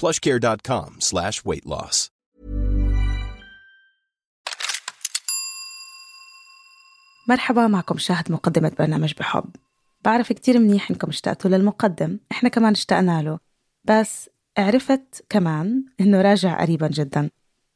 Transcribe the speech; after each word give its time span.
plushcare.com 0.00 0.90
slash 1.00 1.42
weight 1.44 1.66
loss. 1.66 2.10
مرحبا 7.28 7.66
معكم 7.66 7.98
شاهد 7.98 8.32
مقدمة 8.32 8.72
برنامج 8.78 9.14
بحب. 9.18 9.50
بعرف 10.04 10.32
كتير 10.32 10.58
منيح 10.58 10.90
إنكم 10.90 11.08
اشتقتوا 11.08 11.50
للمقدم. 11.50 12.18
إحنا 12.32 12.48
كمان 12.48 12.72
اشتقنا 12.72 13.22
له. 13.22 13.38
بس 13.84 14.30
عرفت 14.58 15.24
كمان 15.28 15.84
إنه 16.00 16.22
راجع 16.22 16.60
قريبا 16.60 16.88
جدا. 16.88 17.30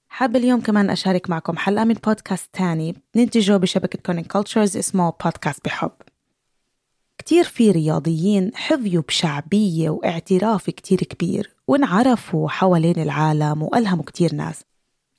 حابة 0.09 0.39
اليوم 0.39 0.61
كمان 0.61 0.91
أشارك 0.91 1.31
معكم 1.31 1.57
حلقة 1.57 1.85
من 1.85 1.95
بودكاست 1.95 2.49
تاني 2.53 2.97
ننتجه 3.17 3.57
بشبكة 3.57 3.99
كونين 4.07 4.25
كولتشرز 4.25 4.77
اسمه 4.77 5.13
بودكاست 5.25 5.65
بحب. 5.65 5.93
كتير 7.19 7.45
في 7.45 7.71
رياضيين 7.71 8.51
حظيوا 8.55 9.03
بشعبية 9.03 9.91
واعتراف 9.91 10.71
كتير 10.71 10.99
كبير. 10.99 11.58
وانعرفوا 11.69 12.49
حوالين 12.49 12.99
العالم 12.99 13.63
وألهموا 13.63 14.05
كتير 14.05 14.35
ناس. 14.35 14.65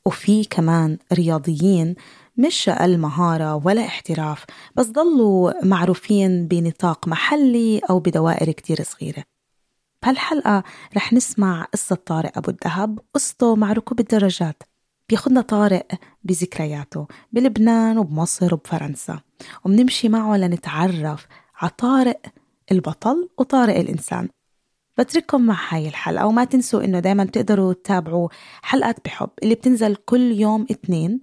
وفي 0.06 0.44
كمان 0.44 0.98
رياضيين 1.14 1.96
مش 2.38 2.70
أقل 2.70 2.98
مهارة 2.98 3.56
ولا 3.66 3.86
احتراف 3.86 4.46
بس 4.76 4.88
ضلوا 4.88 5.66
معروفين 5.66 6.48
بنطاق 6.48 7.08
محلي 7.08 7.82
أو 7.90 8.00
بدوائر 8.00 8.52
كتير 8.52 8.84
صغيرة. 8.84 9.24
بهالحلقة 10.04 10.64
رح 10.98 11.14
نسمع 11.14 11.64
قصة 11.74 11.96
طارق 11.96 12.38
أبو 12.38 12.52
الذهب 12.52 13.00
قصته 13.14 13.56
مع 13.56 13.74
ركوب 13.74 14.00
الدراجات. 14.00 14.64
بياخدنا 15.10 15.42
طارق 15.42 15.88
بذكرياته 16.24 17.08
بلبنان 17.32 17.98
وبمصر 17.98 18.54
وبفرنسا 18.54 19.20
وبنمشي 19.66 20.10
معه 20.10 20.38
لنتعرف 20.38 21.28
على 21.56 21.72
طارق 21.78 22.22
البطل 22.72 23.30
وطارق 23.38 23.76
الإنسان. 23.76 24.30
بترككم 25.00 25.42
مع 25.46 25.58
هاي 25.70 25.88
الحلقة 25.88 26.28
وما 26.28 26.44
تنسوا 26.44 26.84
إنه 26.84 27.00
دايما 27.00 27.24
تقدروا 27.26 27.74
تتابعوا 27.74 28.30
حلقات 28.62 29.06
بحب 29.06 29.30
اللي 29.44 29.56
بتنزل 29.56 29.96
كل 29.96 30.32
يوم 30.32 30.66
اثنين 30.72 31.20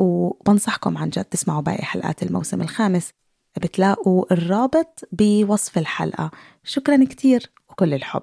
وبنصحكم 0.00 0.98
عن 0.98 1.08
جد 1.08 1.24
تسمعوا 1.24 1.60
باقي 1.62 1.82
حلقات 1.84 2.22
الموسم 2.22 2.60
الخامس. 2.60 3.10
بتلاقوا 3.56 4.32
الرابط 4.32 5.08
بوصف 5.12 5.78
الحلقة. 5.78 6.30
شكرا 6.64 7.04
كتير 7.04 7.50
وكل 7.70 7.94
الحب. 7.94 8.22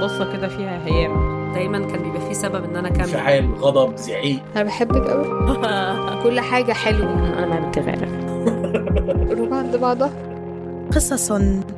قصة 0.00 0.32
كده 0.32 0.48
فيها 0.48 0.86
هيام. 0.86 1.40
دايما 1.54 1.78
كان 1.78 2.02
بيبقى 2.02 2.28
في 2.28 2.34
سبب 2.34 2.64
إن 2.64 2.76
أنا 2.76 2.88
أكمل. 2.88 3.00
انفعال 3.00 3.54
غضب 3.54 3.96
زعيق. 3.96 4.42
أنا 4.56 4.62
بحبك 4.62 5.10
قوي 5.10 5.24
كل 6.22 6.40
حاجة 6.40 6.72
حلوة. 6.72 7.44
أنا 7.44 7.68
بتغير 7.68 8.08
روح 9.38 9.52
عند 9.52 9.76
بعضها. 9.76 10.29
قصص 10.94 11.32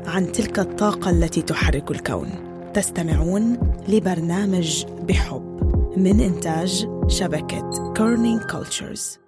عن 0.07 0.33
تلك 0.33 0.59
الطاقة 0.59 1.11
التي 1.11 1.43
تحرك 1.43 1.91
الكون. 1.91 2.31
تستمعون 2.75 3.59
لبرنامج 3.89 4.87
بحب 4.87 5.61
من 5.97 6.21
إنتاج 6.21 6.89
شبكة 7.09 7.93
Kerning 7.97 8.43
Cultures 8.43 9.19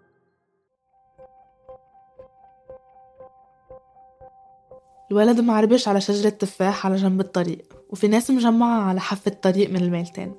الولد 5.11 5.41
معربش 5.41 5.89
على 5.89 6.01
شجرة 6.01 6.29
تفاح 6.29 6.87
على 6.87 6.97
جنب 6.97 7.21
الطريق 7.21 7.65
وفي 7.91 8.09
ناس 8.09 8.31
مجمعة 8.31 8.83
على 8.83 9.01
حافة 9.01 9.31
الطريق 9.31 9.71
من 9.71 9.77
الميلتين 9.77 10.35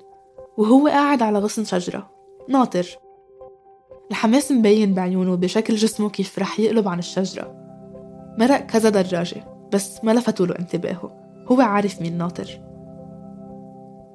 وهو 0.56 0.88
قاعد 0.88 1.22
على 1.22 1.38
غصن 1.38 1.64
شجرة 1.64 2.10
ناطر. 2.48 2.98
الحماس 4.10 4.52
مبين 4.52 4.94
بعيونه 4.94 5.36
بشكل 5.36 5.76
جسمه 5.76 6.10
كيف 6.10 6.38
رح 6.38 6.60
يقلب 6.60 6.88
عن 6.88 6.98
الشجرة. 6.98 7.65
مرق 8.38 8.60
كذا 8.60 8.88
دراجة 8.88 9.44
بس 9.72 10.04
ما 10.04 10.10
لفتوا 10.10 10.46
له 10.46 10.58
انتباهه. 10.58 11.12
هو 11.52 11.60
عارف 11.60 12.02
مين 12.02 12.18
ناطر. 12.18 12.60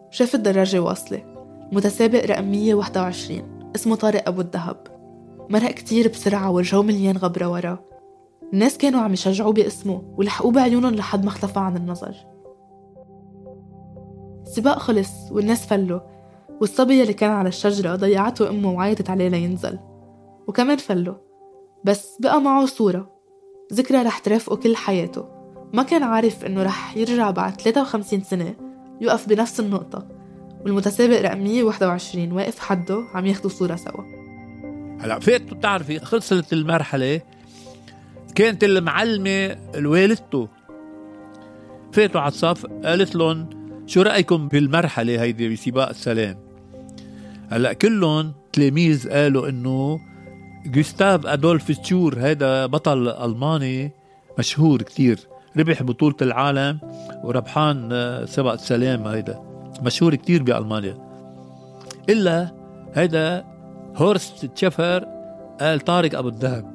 شاف 0.09 0.36
الدراجة 0.36 0.80
واصلة. 0.80 1.22
متسابق 1.72 2.26
رقم 2.26 2.52
121 2.52 3.72
اسمه 3.76 3.96
طارق 3.96 4.28
أبو 4.28 4.42
الذهب 4.42 4.78
مرق 5.50 5.72
كتير 5.72 6.08
بسرعة 6.08 6.52
وجهه 6.52 6.81
مليان 6.81 7.18
غبرة 7.18 7.50
وراه. 7.50 7.80
الناس 8.54 8.78
كانوا 8.78 9.02
عم 9.02 9.14
يشجعوه 9.14 9.54
باسمه 9.54 10.02
ولحقوه 10.18 10.52
بعيونهم 10.52 10.96
لحد 10.96 11.24
ما 11.24 11.30
اختفى 11.30 11.60
عن 11.60 11.78
النظر. 11.78 12.16
السباق 14.42 14.80
خلص 14.80 15.31
والناس 15.31 15.66
فلوا 15.66 16.00
والصبية 16.62 17.02
اللي 17.02 17.14
كان 17.14 17.31
على 17.31 17.50
الشجرة 17.50 17.96
ضيعته 17.96 18.50
أمه 18.50 18.72
وعيطت 18.72 19.10
عليه 19.10 19.28
لينزل. 19.28 19.80
وكمان 20.48 20.78
فلوا 20.78 21.16
بس 21.84 22.18
بقى 22.20 22.42
معه 22.42 22.66
صورة. 22.66 23.21
ذكرى 23.74 24.02
رح 24.02 24.20
ترافقه 24.20 24.56
كل 24.56 24.76
حياته. 24.76 25.26
ما 25.74 25.84
كان 25.84 26.04
عارف 26.04 26.46
إنه 26.46 26.64
رح 26.64 26.98
يرجع 26.98 27.32
بعد 27.32 27.62
53 27.62 28.24
سنة 28.24 28.56
يوقف 29.02 29.30
بنفس 29.30 29.59
النقطة 29.59 30.08
والمتسابق 30.66 31.22
رقم 31.22 31.44
121 31.44 32.31
واقف 32.31 32.60
حده 32.60 33.04
عم 33.14 33.26
ياخدوا 33.26 33.50
صورة 33.50 33.76
سوا. 33.76 34.04
هلا 35.02 35.20
فات 35.20 35.42
بتعرفي 35.42 36.00
خلصت 36.00 36.54
المرحلة 36.54 37.22
كانت 38.36 38.64
المعلمة 38.64 39.58
والدته 39.76 40.48
فاتوا 41.94 42.22
على 42.22 42.28
الصف 42.28 42.66
قالت 42.66 43.16
لهم 43.16 43.50
شو 43.88 44.02
رأيكم 44.02 44.48
بالمرحلة 44.48 45.22
هيدي 45.22 45.50
بسباق 45.50 45.90
السلام؟ 45.90 46.38
هلا 47.50 47.74
كلهم 47.74 48.34
تلاميذ 48.54 49.10
قالوا 49.10 49.50
إنه 49.50 50.00
جوستاف 50.66 51.26
أدولف 51.26 51.72
تشور 51.72 52.20
هذا 52.20 52.66
بطل 52.66 53.08
ألماني 53.08 53.92
مشهور 54.40 54.82
كتير. 54.82 55.20
ربح 55.58 55.84
بطولة 55.84 56.16
العالم 56.22 56.80
وربحان 57.24 57.90
سباق 58.26 58.54
السلام 58.54 59.08
هيدا. 59.08 59.42
مشهور 59.82 60.16
كتير 60.16 60.44
بألمانيا. 60.44 60.98
إلا 62.10 62.52
هيدا 62.94 63.46
هورست 63.96 64.46
تشفر 64.46 65.06
قال 65.62 65.80
طارق 65.80 66.18
أبو 66.18 66.28
الذهب 66.28 66.72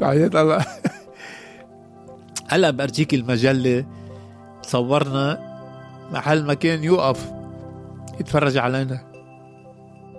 بعدين 0.00 0.30
هلا 0.36 0.64
هلا 2.48 2.70
برجيك 2.70 3.14
المجلة 3.14 3.86
صورنا 4.62 5.56
محل 6.12 6.44
ما 6.44 6.54
كان 6.54 6.84
يوقف. 6.84 7.32
يتفرج 8.20 8.56
علينا. 8.56 9.00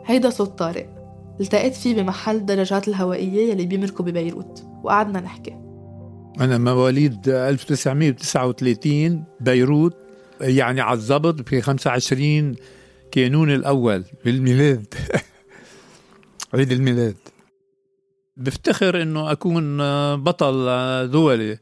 هيدا 0.05 0.29
صوت 0.29 0.59
طارق. 0.59 0.96
التقيت 1.39 1.73
فيه 1.75 1.95
بمحل 1.95 2.35
الدراجات 2.35 2.87
الهوائية 2.87 3.51
يلي 3.51 3.65
بيمركوا 3.65 4.05
ببيروت 4.05 4.63
وقعدنا 4.83 5.19
نحكي. 5.19 5.51
أنا 6.39 6.57
مواليد 6.57 7.29
1939 7.29 9.23
بيروت 9.39 9.95
يعني 10.41 10.81
على 10.81 10.99
الضبط 10.99 11.49
في 11.49 11.61
25 11.61 12.55
كانون 13.11 13.51
الأول 13.51 14.03
بالميلاد. 14.25 14.93
عيد 16.53 16.71
الميلاد. 16.71 17.15
بفتخر 18.37 19.01
إنه 19.01 19.31
أكون 19.31 19.77
بطل 20.15 20.65
دولي 21.11 21.57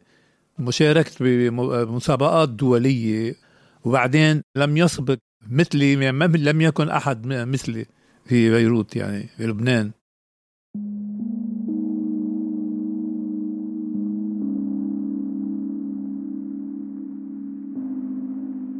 مشاركت 0.59 1.23
بمسابقات 1.23 2.49
دولية 2.49 3.35
وبعدين 3.83 4.41
لم 4.55 4.77
يسبق 4.77 5.17
مثلي 5.49 5.95
لم 6.21 6.61
يكن 6.61 6.89
أحد 6.89 7.27
مثلي. 7.27 7.85
في 8.25 8.49
بيروت 8.49 8.95
يعني 8.95 9.27
في 9.37 9.47
لبنان. 9.47 9.91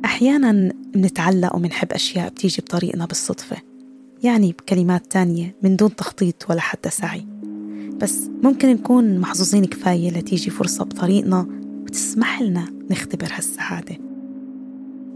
أحيانا 0.06 0.74
بنتعلق 0.94 1.56
ومنحب 1.56 1.92
أشياء 1.92 2.30
بتيجي 2.30 2.62
بطريقنا 2.62 3.06
بالصدفة 3.06 3.58
يعني 4.24 4.52
بكلمات 4.52 5.12
تانية 5.12 5.56
من 5.64 5.76
دون 5.76 5.96
تخطيط 5.96 6.50
ولا 6.50 6.62
حتى 6.62 6.90
سعي. 6.90 7.26
بس 8.02 8.30
ممكن 8.44 8.68
نكون 8.68 9.20
محظوظين 9.20 9.66
كفاية 9.66 10.10
لتيجي 10.12 10.50
فرصة 10.50 10.86
بطريقنا 10.86 11.48
وتسمح 11.84 12.42
لنا 12.42 12.66
نختبر 12.92 13.28
هالسعادة. 13.32 13.98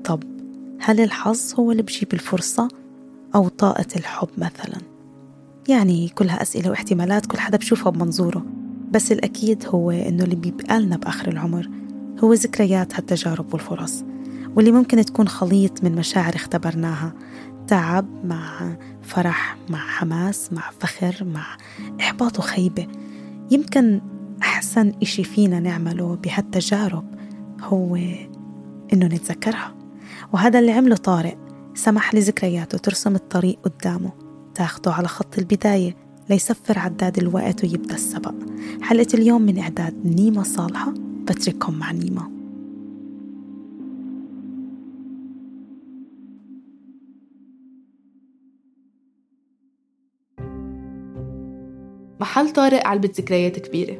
طب 0.03 0.23
هل 0.79 0.99
الحظ 0.99 1.53
هو 1.55 1.71
اللي 1.71 1.83
بجيب 1.83 2.13
الفرصة؟ 2.13 2.67
أو 3.35 3.47
طاقة 3.47 3.85
الحب 3.95 4.29
مثلا. 4.37 4.77
يعني 5.69 6.09
كلها 6.09 6.41
أسئلة 6.41 6.69
واحتمالات 6.69 7.25
كل 7.25 7.37
حدا 7.37 7.57
بشوفها 7.57 7.91
بمنظوره. 7.91 8.45
بس 8.91 9.11
الأكيد 9.11 9.65
هو 9.67 9.91
إنه 9.91 10.23
اللي 10.23 10.35
بيبقى 10.35 10.79
لنا 10.79 10.97
بآخر 10.97 11.27
العمر 11.27 11.69
هو 12.23 12.33
ذكريات 12.33 12.95
هالتجارب 12.95 13.53
والفرص 13.53 14.03
واللي 14.55 14.71
ممكن 14.71 15.05
تكون 15.05 15.27
خليط 15.27 15.83
من 15.83 15.95
مشاعر 15.95 16.35
اختبرناها. 16.35 17.13
تعب 17.67 18.05
مع 18.25 18.75
فرح 19.01 19.57
مع 19.69 19.77
حماس 19.77 20.53
مع 20.53 20.63
فخر 20.79 21.23
مع 21.23 21.57
إحباط 21.99 22.39
وخيبة. 22.39 22.87
يمكن 23.51 24.01
أحسن 24.41 24.93
إشي 25.01 25.23
فينا 25.23 25.59
نعمله 25.59 26.15
بهالتجارب 26.15 27.05
هو 27.61 27.95
إنه 28.93 29.05
نتذكرها. 29.05 29.75
وهذا 30.33 30.59
اللي 30.59 30.71
عمله 30.71 30.95
طارق. 30.95 31.37
سمح 31.79 32.15
لذكرياته 32.15 32.77
ترسم 32.77 33.15
الطريق 33.15 33.59
قدامه. 33.63 34.11
تاخده 34.55 34.93
على 34.93 35.07
خط 35.07 35.37
البداية 35.37 35.95
ليسفر 36.29 36.79
عداد 36.79 37.17
الوقت 37.17 37.63
ويبدأ 37.63 37.95
السبق. 37.95 38.33
حلقة 38.81 39.07
اليوم 39.13 39.41
من 39.41 39.59
إعداد 39.59 40.05
نيمة 40.05 40.43
صالحة 40.43 40.93
بترككم 41.23 41.73
مع 41.73 41.91
نيمة. 41.91 42.29
محل 52.19 52.49
طارق 52.53 52.87
علبة 52.87 53.11
ذكريات 53.17 53.59
كبيرة. 53.59 53.97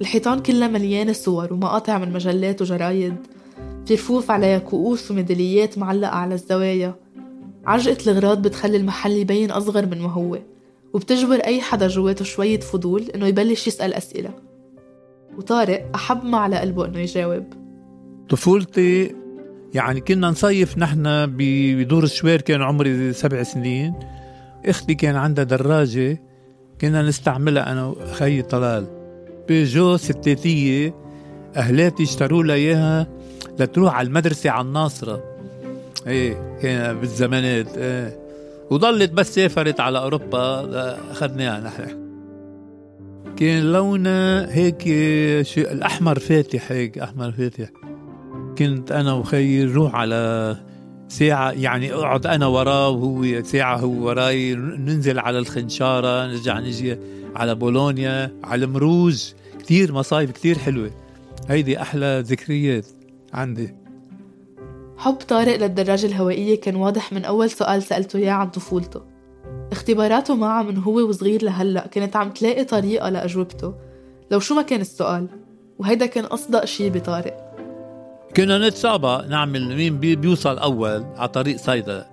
الحيطان 0.00 0.42
كلها 0.42 0.68
مليانة 0.68 1.12
صور 1.12 1.52
ومقاطع 1.52 1.98
من 1.98 2.12
مجلات 2.12 2.62
وجرايد. 2.62 3.16
في 3.92 4.32
عليها 4.32 4.58
كؤوس 4.58 5.10
وميداليات 5.10 5.78
معلقة 5.78 6.16
على 6.16 6.34
الزوايا. 6.34 6.94
عجقة 7.66 8.10
الغراض 8.10 8.42
بتخلي 8.42 8.76
المحل 8.76 9.12
يبين 9.12 9.50
أصغر 9.50 9.86
من 9.86 10.00
ما 10.00 10.12
هو 10.12 10.38
وبتجبر 10.92 11.34
أي 11.34 11.60
حدا 11.60 11.88
جواته 11.88 12.24
شوية 12.24 12.60
فضول 12.60 13.02
إنه 13.02 13.26
يبلش 13.26 13.66
يسأل 13.66 13.94
أسئلة. 13.94 14.30
وطارق 15.38 15.90
أحب 15.94 16.24
ما 16.24 16.38
على 16.38 16.56
قلبه 16.56 16.86
إنه 16.86 16.98
يجاوب. 16.98 17.44
طفولتي 18.28 19.14
يعني 19.74 20.00
كنا 20.00 20.30
نصيف 20.30 20.78
نحن 20.78 21.26
بدور 21.26 22.04
الشوير 22.04 22.40
كان 22.40 22.62
عمري 22.62 23.12
سبع 23.12 23.42
سنين. 23.42 23.94
أختي 24.64 24.94
كان 24.94 25.16
عندها 25.16 25.44
دراجة 25.44 26.22
كنا 26.80 27.02
نستعملها 27.02 27.72
أنا 27.72 27.86
وخي 27.86 28.42
طلال. 28.42 28.86
بيجو 29.48 29.96
ستاتية 29.96 30.94
أهلاتي 31.56 32.02
اشتروا 32.02 32.42
لها 32.42 32.54
إياها. 32.54 33.15
لتروح 33.58 33.94
على 33.94 34.08
المدرسة 34.08 34.50
على 34.50 34.66
الناصرة. 34.66 35.22
إيه 36.06 36.58
كان 36.62 37.00
بالزمانات 37.00 37.78
إيه 37.78 38.18
وضلت 38.70 39.12
بس 39.12 39.34
سافرت 39.34 39.80
على 39.80 39.98
أوروبا 39.98 40.98
أخذناها 41.10 41.60
نحن. 41.60 42.06
كان 43.36 43.72
لونها 43.72 44.54
هيك 44.54 44.82
شو 45.46 45.60
الأحمر 45.60 46.18
فاتح 46.18 46.72
هيك 46.72 46.98
أحمر 46.98 47.32
فاتح. 47.32 47.68
كنت 48.58 48.92
أنا 48.92 49.12
وخيي 49.12 49.64
نروح 49.64 49.94
على 49.94 50.56
ساعة 51.08 51.50
يعني 51.50 51.94
أقعد 51.94 52.26
أنا 52.26 52.46
وراه 52.46 52.88
وهو 52.88 53.42
ساعة 53.42 53.76
هو 53.76 54.06
وراي 54.06 54.54
ننزل 54.54 55.18
على 55.18 55.38
الخنشارة 55.38 56.26
نرجع 56.26 56.58
نجي 56.58 56.98
على 57.36 57.54
بولونيا 57.54 58.32
على 58.44 58.66
مروج 58.66 59.24
كتير 59.58 59.92
مصايف 59.92 60.30
كتير 60.30 60.58
حلوة. 60.58 60.90
هيدي 61.48 61.82
أحلى 61.82 62.24
ذكريات. 62.26 62.86
عندي. 63.36 63.74
حب 64.98 65.14
طارق 65.14 65.56
للدراجة 65.56 66.06
الهوائية 66.06 66.60
كان 66.60 66.76
واضح 66.76 67.12
من 67.12 67.24
أول 67.24 67.50
سؤال 67.50 67.82
سألته 67.82 68.16
إياه 68.16 68.32
عن 68.32 68.50
طفولته. 68.50 69.02
اختباراته 69.72 70.34
معها 70.34 70.62
من 70.62 70.76
هو 70.76 71.08
وصغير 71.08 71.44
لهلأ 71.44 71.86
كانت 71.86 72.16
عم 72.16 72.30
تلاقي 72.30 72.64
طريقة 72.64 73.08
لأجوبته. 73.08 73.74
لو 74.30 74.40
شو 74.40 74.54
ما 74.54 74.62
كان 74.62 74.80
السؤال 74.80 75.28
وهيدا 75.78 76.06
كان 76.06 76.24
أصدق 76.24 76.64
شي 76.64 76.90
بطارق. 76.90 77.36
كنا 78.36 78.68
نتسابق 78.68 79.26
نعمل 79.26 79.76
مين 79.76 79.98
بي 79.98 80.16
بيوصل 80.16 80.58
أول 80.58 81.04
على 81.16 81.28
طريق 81.28 81.56
صيدا. 81.56 82.06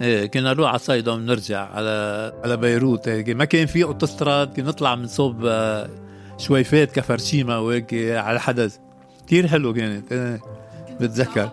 إيه 0.00 0.26
كنا 0.26 0.52
نروح 0.52 0.68
على 0.68 0.78
صيدا 0.78 1.12
ونرجع 1.12 1.68
على 1.68 2.32
على 2.44 2.56
بيروت. 2.56 3.08
هيك 3.08 3.28
ما 3.28 3.44
كان 3.44 3.66
في 3.66 3.84
أوتوستراد 3.84 4.56
كنا 4.56 4.68
نطلع 4.68 4.94
من 4.94 5.06
صوب 5.06 5.44
آه، 5.46 5.88
شويفات 6.38 6.92
كفرشيما 6.92 7.58
وهيك 7.58 7.94
على 7.94 8.36
الحدث 8.36 8.78
كثير 9.26 9.48
حلو 9.48 9.74
كانت. 9.74 10.12
إيه. 10.12 10.40
بتذكر. 11.00 11.50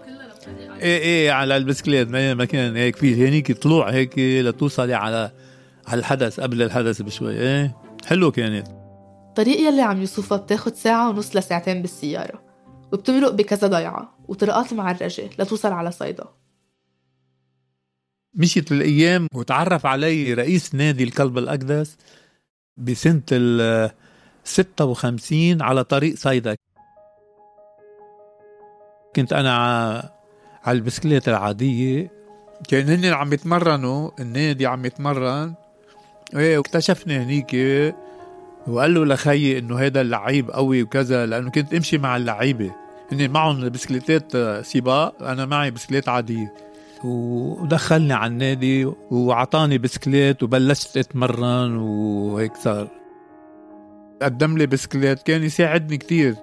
إيه 0.81 0.97
إيه 0.99 1.31
على 1.31 1.57
البسكليت 1.57 2.07
ما 2.09 2.45
كان 2.45 2.75
هيك 2.75 2.95
في 2.95 3.27
هنيك 3.27 3.51
طلوع 3.51 3.89
هيك 3.89 4.19
لتوصلي 4.19 4.93
على 4.93 5.31
على 5.87 5.99
الحدث 5.99 6.39
قبل 6.39 6.61
الحدث 6.61 7.01
بشوي 7.01 7.33
إيه؟ 7.33 7.77
حلو 8.05 8.31
كانت 8.31 8.67
الطريق 9.29 9.59
يلي 9.59 9.81
عم 9.81 9.99
يوصفها 9.99 10.37
بتاخد 10.37 10.75
ساعة 10.75 11.09
ونص 11.09 11.35
لساعتين 11.35 11.81
بالسيارة 11.81 12.43
وبتمرق 12.93 13.31
بكذا 13.31 13.67
ضيعة 13.67 14.17
وطرقات 14.27 14.73
معرجة 14.73 15.29
لتوصل 15.39 15.71
على 15.71 15.91
صيدا. 15.91 16.25
مشيت 18.33 18.71
الأيام 18.71 19.27
وتعرف 19.33 19.85
علي 19.85 20.33
رئيس 20.33 20.75
نادي 20.75 21.03
الكلب 21.03 21.37
الأقدس 21.37 21.97
بسنة 22.77 23.23
ال 23.31 23.91
56 24.43 25.61
على 25.61 25.83
طريق 25.83 26.15
صيدا 26.15 26.55
كنت 29.15 29.33
أنا 29.33 29.51
على 30.65 30.77
البسكليت 30.77 31.29
العادية. 31.29 32.11
كان 32.67 32.89
هن 32.89 33.05
عم 33.05 33.33
يتمرنوا 33.33 34.11
النادي 34.19 34.65
عم 34.65 34.85
يتمرن. 34.85 35.53
إيه 36.35 36.57
واكتشفنا 36.57 37.23
هنيك 37.23 37.53
وقال 38.67 38.93
له 38.93 39.05
لخيي 39.05 39.59
إنه 39.59 39.79
هذا 39.79 40.01
اللعيب 40.01 40.51
قوي 40.51 40.83
وكذا 40.83 41.25
لأنه 41.25 41.51
كنت 41.51 41.73
أمشي 41.73 41.97
مع 41.97 42.17
اللعيبة. 42.17 42.71
هن 43.11 43.29
معهم 43.29 43.69
بسكليتات 43.69 44.37
سباق 44.65 45.23
أنا 45.23 45.45
معي 45.45 45.71
بسكليت 45.71 46.09
عادية. 46.09 46.53
ودخلني 47.03 48.13
على 48.13 48.31
النادي 48.31 48.85
وعطاني 49.11 49.77
بسكليت 49.77 50.43
وبلشت 50.43 50.97
أتمرن 50.97 51.77
وهيك 51.77 52.55
صار. 52.55 52.87
قدم 54.21 54.57
لي 54.57 54.67
بسكليت 54.67 55.23
كان 55.23 55.43
يساعدني 55.43 55.97
كتير. 55.97 56.35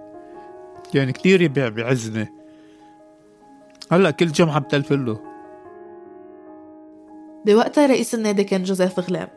كان 0.93 1.11
كتير 1.11 1.49
بيعزني 1.49 2.38
هلا 3.93 4.11
كل 4.11 4.33
جمعة 4.33 4.59
بتلفله 4.59 5.21
بوقتها 7.47 7.87
رئيس 7.87 8.15
النادي 8.15 8.45
كان 8.45 8.63
جوزيف 8.63 9.01
غلام. 9.01 9.29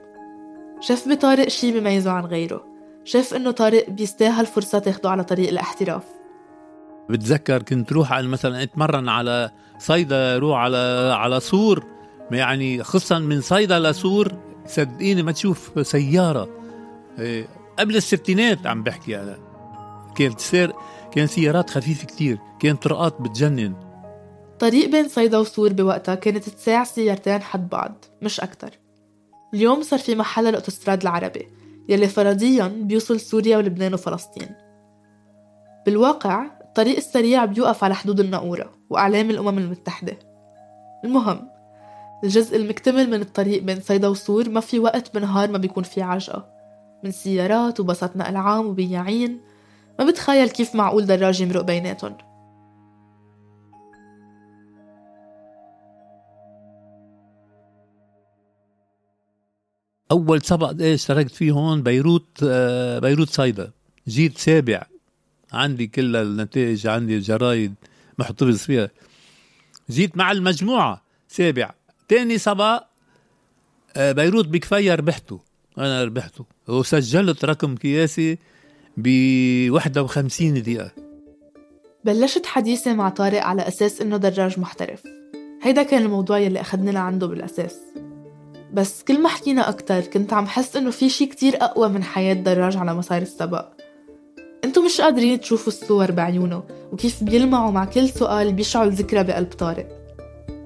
شاف 0.80 1.10
بطارق 1.10 1.48
شي 1.48 1.72
بيميزه 1.72 2.12
عن 2.12 2.26
غيره. 2.26 2.66
شاف 3.04 3.34
إنه 3.34 3.52
طارق 3.52 3.90
بيستاهل 3.90 4.46
فرصة 4.46 4.80
تاخده 4.80 5.10
على 5.10 5.24
طريق 5.24 5.50
الاحتراف. 5.50 6.04
بتذكر 7.10 7.64
كنت 7.64 7.94
روح 7.94 8.14
على 8.14 8.28
مثلا 8.28 8.64
اتمرن 8.64 9.10
على 9.10 9.52
صيدا 9.80 10.38
روح 10.38 10.60
على 10.60 11.14
على 11.18 11.40
سور. 11.40 11.84
يعني 12.32 12.84
خصوصا 12.84 13.20
من 13.20 13.42
صيدا 13.42 13.80
لسور 13.80 14.32
صدقيني 14.66 15.24
ما 15.24 15.32
تشوف 15.32 15.88
سيارة. 15.88 16.50
إيه، 17.20 17.48
قبل 17.80 17.96
الستينات 17.96 18.68
عم 18.68 18.84
بحكي 18.84 19.22
أنا. 19.22 19.38
كانت 20.16 20.40
سير 20.40 20.74
كان 21.12 21.28
سيارات 21.28 21.70
خفيفة 21.70 22.08
كتير 22.08 22.38
كانت 22.60 22.84
طرقات 22.84 23.22
بتجنن. 23.22 23.91
طريق 24.62 24.90
بين 24.90 25.08
صيدا 25.08 25.38
وسور 25.38 25.74
بوقتها 25.74 26.16
كانت 26.16 26.50
تساع 26.50 26.84
سيارتين 26.84 27.42
حد 27.42 27.70
بعض 27.70 28.06
مش 28.22 28.40
أكتر. 28.40 28.80
اليوم 29.54 29.82
صار 29.82 30.00
في 30.00 30.16
محل 30.16 30.48
الأوتوستراد 30.48 31.02
العربي 31.02 31.48
يلي 31.90 32.08
فرضيا 32.08 32.68
بيوصل 32.68 33.20
سوريا 33.20 33.58
ولبنان 33.58 33.94
وفلسطين. 33.94 34.50
بالواقع 35.86 36.46
الطريق 36.62 36.98
السريع 36.98 37.46
بيوقف 37.46 37.84
على 37.84 37.96
حدود 37.96 38.20
الناقورة 38.20 38.72
وأعلام 38.90 39.30
الأمم 39.30 39.58
المتحدة. 39.58 40.20
المهم 41.06 41.50
الجزء 42.24 42.58
المكتمل 42.58 43.10
من 43.10 43.22
الطريق 43.22 43.64
بين 43.64 43.80
صيدا 43.80 44.08
وسور 44.08 44.50
ما 44.50 44.60
في 44.60 44.80
وقت 44.80 45.16
بنهار 45.16 45.52
ما 45.52 45.58
بيكون 45.58 45.84
في 45.84 46.02
عجقة 46.02 46.48
من 47.04 47.12
سيارات 47.12 47.80
وبسط 47.80 48.16
نقل 48.16 48.36
عام 48.36 48.66
وبياعين 48.66 49.42
ما 50.00 50.06
بتخيل 50.06 50.50
كيف 50.50 50.76
معقول 50.76 51.06
دراج 51.06 51.42
يمرق 51.42 51.62
بيناتهم. 51.62 52.31
أول 60.12 60.42
سبق 60.42 60.82
إيه 60.82 60.94
اشتركت 60.94 61.32
فيه 61.32 61.52
هون 61.52 61.84
بيروت 61.84 62.28
آه، 62.44 63.00
بيروت 63.00 63.30
صيدا 63.30 63.72
جيت 64.08 64.38
سابع. 64.38 64.84
عندي 65.54 65.88
كل 65.88 66.16
النتائج 66.16 66.88
عندي 66.88 67.16
الجرايد 67.16 67.74
محتفظ 68.20 68.58
فيها 68.58 68.90
جيت 69.90 70.18
مع 70.18 70.32
المجموعة 70.32 71.02
سابع. 71.28 71.72
تاني 72.08 72.38
سبق 72.38 72.84
آه، 73.96 74.12
بيروت 74.12 74.48
بكفاية 74.48 74.96
ربحته. 74.96 75.40
أنا 75.78 76.04
ربحته. 76.04 76.46
وسجلت 76.68 77.46
رقم 77.46 77.76
قياسي 77.76 78.38
ب 78.98 79.08
51 79.70 80.62
دقيقة. 80.62 80.92
بلشت 82.06 82.46
حديثي 82.46 82.94
مع 82.94 83.10
طارق 83.10 83.42
على 83.42 83.68
أساس 83.68 84.02
إنه 84.02 84.18
دراج 84.18 84.60
محترف. 84.60 85.04
هيدا 85.64 85.84
كان 85.84 86.04
الموضوع 86.04 86.40
يلي 86.40 86.62
أخدنا 86.62 86.92
لعنده 86.92 87.28
بالأساس. 87.28 87.76
بس 88.74 89.04
كل 89.04 89.22
ما 89.22 89.30
حكينا 89.30 89.70
أكتر 89.70 90.02
كنت 90.02 90.34
عم 90.34 90.48
حس 90.48 90.76
إنه 90.76 90.92
في 90.92 91.10
شي 91.10 91.26
كتير 91.26 91.56
أقوى 91.56 91.90
من 91.90 92.04
حياة 92.04 92.34
دراج 92.34 92.78
على 92.78 92.94
مسار 92.94 93.22
السبق. 93.22 93.66
انتو 94.64 94.86
مش 94.86 95.02
قادرين 95.02 95.40
تشوفوا 95.40 95.74
الصور 95.74 96.12
بعيونه 96.12 96.64
وكيف 96.92 97.24
بيلمعوا 97.24 97.72
مع 97.72 97.86
كل 97.86 98.10
سؤال 98.10 98.54
بيشعل 98.54 98.92
ذكرى 98.92 99.24
بقلب 99.24 99.48
طارق. 99.48 99.88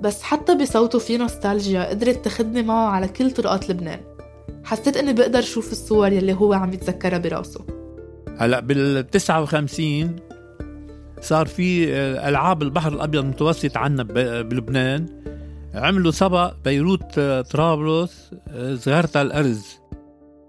بس 0.02 0.22
حتى 0.22 0.56
بصوته 0.56 1.00
في 1.00 1.18
نوستالجيا 1.18 1.90
قدرت 1.90 2.24
تاخدني 2.24 2.64
معه 2.64 2.90
على 2.90 3.08
كل 3.08 3.32
طرقات 3.32 3.70
لبنان. 3.70 4.00
حسيت 4.64 4.98
إني 4.98 5.14
بقدر 5.14 5.42
شوف 5.42 5.72
الصور 5.72 6.12
يلي 6.12 6.34
هو 6.34 6.54
عم 6.54 6.74
يتذكرها 6.74 7.18
براسه. 7.18 7.66
هلا 8.38 8.60
بال 8.60 9.08
59 9.08 10.16
صار 11.22 11.46
في 11.48 11.94
آه، 11.94 12.30
ألعاب 12.30 12.62
البحر 12.64 12.94
الأبيض 12.94 13.22
المتوسط 13.22 13.78
عنا 13.78 14.04
بلبنان. 14.44 15.06
عملوا 15.76 16.12
سبق 16.12 16.54
بيروت 16.66 17.18
آه، 17.18 17.42
طرابلس 17.42 18.32
آه، 18.48 18.76
صغيرة 18.76 19.10
الأرز. 19.16 19.66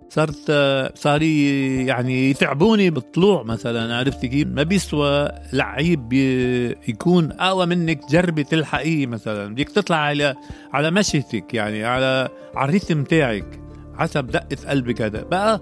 صرت 0.08 0.52
صار 0.98 1.22
يعني 1.22 2.30
يتعبوني 2.30 2.90
بالطلوع 2.90 3.42
مثلا 3.42 3.96
عرفت 3.96 4.26
كيف؟ 4.26 4.48
ما 4.48 4.62
بيسوى 4.62 5.28
لعيب 5.52 6.12
يكون 6.88 7.32
أقوى 7.32 7.66
منك 7.66 8.00
جربي 8.10 8.44
تلحقيه 8.44 9.06
مثلا. 9.06 9.54
بدك 9.54 9.68
تطلع 9.68 9.96
على 9.96 10.34
على 10.72 10.90
مشيتك 10.90 11.54
يعني 11.54 11.84
على 11.84 12.28
على 12.54 12.68
الريتم 12.68 13.04
تاعك 13.04 13.60
حسب 13.98 14.26
دقة 14.26 14.56
قلبك 14.70 15.02
هذا. 15.02 15.22
بقى 15.22 15.60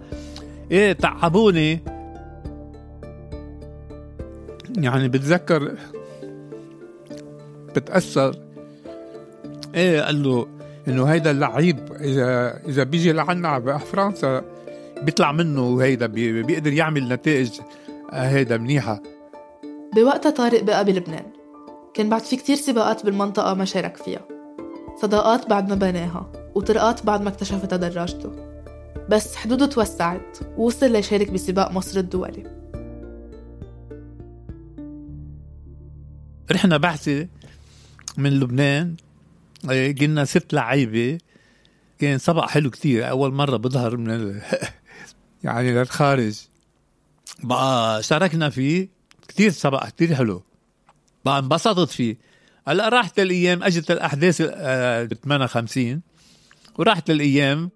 إيه 0.70 0.92
تعبوني. 0.92 1.80
يعني 4.78 5.08
بتذكر 5.08 5.72
بتأثر 7.76 8.43
إيه 9.74 10.00
قال 10.00 10.22
له 10.22 10.46
إنه 10.88 11.04
هيدا 11.04 11.30
اللعيب 11.30 11.92
اذا 11.92 12.60
إذا 12.68 12.82
بيجي 12.82 13.12
لعنا 13.12 13.58
بفرنسا 13.58 14.44
بيطلع 15.02 15.32
منه 15.32 15.82
هيدا 15.82 16.06
بيقدر 16.06 16.72
يعمل 16.72 17.08
نتائج 17.08 17.60
هيدا 18.12 18.56
منيحة. 18.56 19.02
بوقتها 19.94 20.30
طارق 20.30 20.62
بقى 20.62 20.84
بلبنان. 20.84 21.24
كان 21.94 22.08
بعد 22.08 22.20
في 22.20 22.36
كتير 22.36 22.56
سباقات 22.56 23.04
بالمنطقة 23.04 23.54
ما 23.54 23.64
شارك 23.64 23.96
فيها. 23.96 24.20
صداقات 25.02 25.50
بعد 25.50 25.68
ما 25.68 25.74
بناها 25.74 26.32
وطرقات 26.54 27.06
بعد 27.06 27.22
ما 27.22 27.28
اكتشفتها 27.28 27.76
دراجته. 27.76 28.30
بس 29.10 29.36
حدوده 29.36 29.66
توسعت 29.66 30.38
ووصل 30.56 30.92
ليشارك 30.92 31.30
بسباق 31.30 31.72
مصر 31.72 32.00
الدولي. 32.00 32.42
رحنا 36.52 36.76
بعثة 36.76 37.28
من 38.18 38.30
لبنان. 38.30 38.96
قلنا 39.68 40.24
ست 40.24 40.52
لعيبة. 40.52 41.18
كان 41.98 42.18
سبق 42.18 42.44
حلو 42.48 42.70
كتير. 42.70 43.10
أول 43.10 43.32
مرة 43.32 43.56
بظهر 43.56 43.96
من 43.96 44.10
ال... 44.10 44.42
يعني 45.44 45.72
للخارج. 45.72 46.40
بقى 47.42 48.02
شاركنا 48.02 48.50
فيه. 48.50 48.88
كتير 49.28 49.50
سبق 49.50 49.88
كتير 49.88 50.14
حلو. 50.14 50.42
بقى 51.24 51.38
انبسطت 51.38 51.90
فيه. 51.90 52.16
هلأ 52.68 52.88
راحت 52.88 53.18
الأيام 53.18 53.62
أجت 53.62 53.90
الاحداث 53.90 54.42
ب 54.42 55.14
58 55.14 56.00
وراحت 56.78 57.10
الأيام 57.10 57.70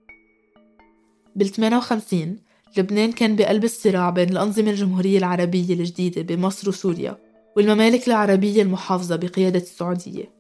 بال 1.37 1.49
58 1.49 2.39
لبنان 2.77 3.13
كان 3.13 3.37
بقلب 3.37 3.65
الصراع 3.65 4.11
بين 4.11 4.29
الأنظمة 4.29 4.71
الجمهورية 4.71 5.19
العربية 5.19 5.75
الجديدة 5.75 6.23
بمصر 6.23 6.69
وسوريا 6.69 7.19
والممالك 7.57 8.09
العربية 8.09 8.63
المحافظة 8.63 9.17
بقيادة 9.17 9.59
السعودية. 9.59 10.38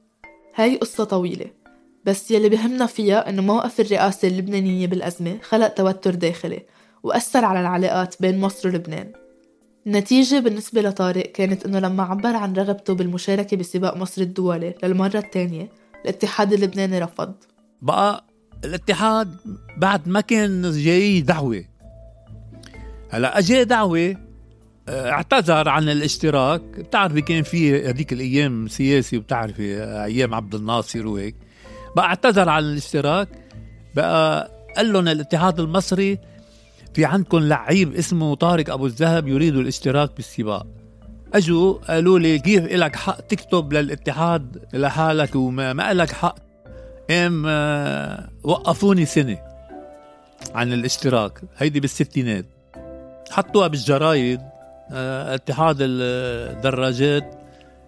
هاي 0.58 0.76
قصة 0.76 1.04
طويلة. 1.04 1.46
بس 2.04 2.30
يلي 2.30 2.48
بهمنا 2.48 2.86
فيها 2.86 3.28
إنه 3.28 3.42
موقف 3.42 3.80
الرئاسة 3.80 4.28
اللبنانية 4.28 4.86
بالأزمة 4.86 5.38
خلق 5.42 5.68
توتر 5.68 6.14
داخلي 6.14 6.62
وأثر 7.02 7.44
على 7.44 7.60
العلاقات 7.60 8.14
بين 8.20 8.40
مصر 8.40 8.68
ولبنان. 8.68 9.12
النتيجة 9.86 10.38
بالنسبة 10.38 10.82
لطارق 10.82 11.32
كانت 11.32 11.66
إنه 11.66 11.78
لما 11.78 12.02
عبر 12.02 12.36
عن 12.36 12.52
رغبته 12.52 12.94
بالمشاركة 12.94 13.56
بسباق 13.56 13.96
مصر 13.96 14.22
الدولي 14.22 14.74
للمرة 14.82 15.18
الثانية 15.18 15.68
الاتحاد 16.04 16.52
اللبناني 16.52 16.98
رفض. 16.98 17.34
بقى 17.82 18.24
الاتحاد 18.64 19.36
بعد 19.76 20.08
ما 20.08 20.20
كان 20.20 20.70
جاي 20.70 21.20
دعوة. 21.20 21.64
هلا 23.10 23.38
اجى 23.38 23.64
دعوة 23.64 24.16
اعتذر 24.88 25.68
عن 25.68 25.88
الاشتراك. 25.88 26.60
بتعرفي 26.60 27.20
كان 27.20 27.42
في 27.42 27.88
هذيك 27.88 28.12
الأيام 28.12 28.68
سياسي 28.68 29.16
وبتعرفي 29.16 29.82
آه، 29.82 30.04
أيام 30.04 30.34
عبد 30.34 30.54
الناصر 30.54 31.06
وهيك. 31.06 31.36
بقى 31.96 32.06
اعتذر 32.06 32.48
عن 32.48 32.62
الاشتراك. 32.62 33.28
بقى 33.96 34.50
قال 34.76 34.92
لهم 34.92 35.08
الاتحاد 35.08 35.60
المصري 35.60 36.18
في 36.94 37.04
عندكم 37.04 37.38
لعيب 37.38 37.94
اسمه 37.94 38.34
طارق 38.34 38.70
أبو 38.72 38.86
الذهب 38.86 39.28
يريد 39.28 39.56
الاشتراك 39.56 40.16
بالسباق. 40.16 40.66
أجوا 41.34 41.72
قالوا 41.72 42.18
لي 42.18 42.38
كيف 42.38 42.64
لك 42.64 42.96
حق 42.96 43.20
تكتب 43.20 43.72
للاتحاد 43.72 44.64
لحالك 44.72 45.34
وما 45.36 45.72
ما 45.72 45.94
لك 45.94 46.12
حق. 46.12 46.36
ام 47.10 47.44
آه، 47.46 48.28
وقفوني 48.42 49.06
سنة 49.06 49.38
عن 50.54 50.72
الاشتراك. 50.72 51.40
هيدي 51.58 51.80
بالستينات. 51.80 52.46
حطوها 53.30 53.68
بالجرايد. 53.68 54.40
آه، 54.40 54.57
اتحاد 54.90 55.76
الدراجات 55.80 57.34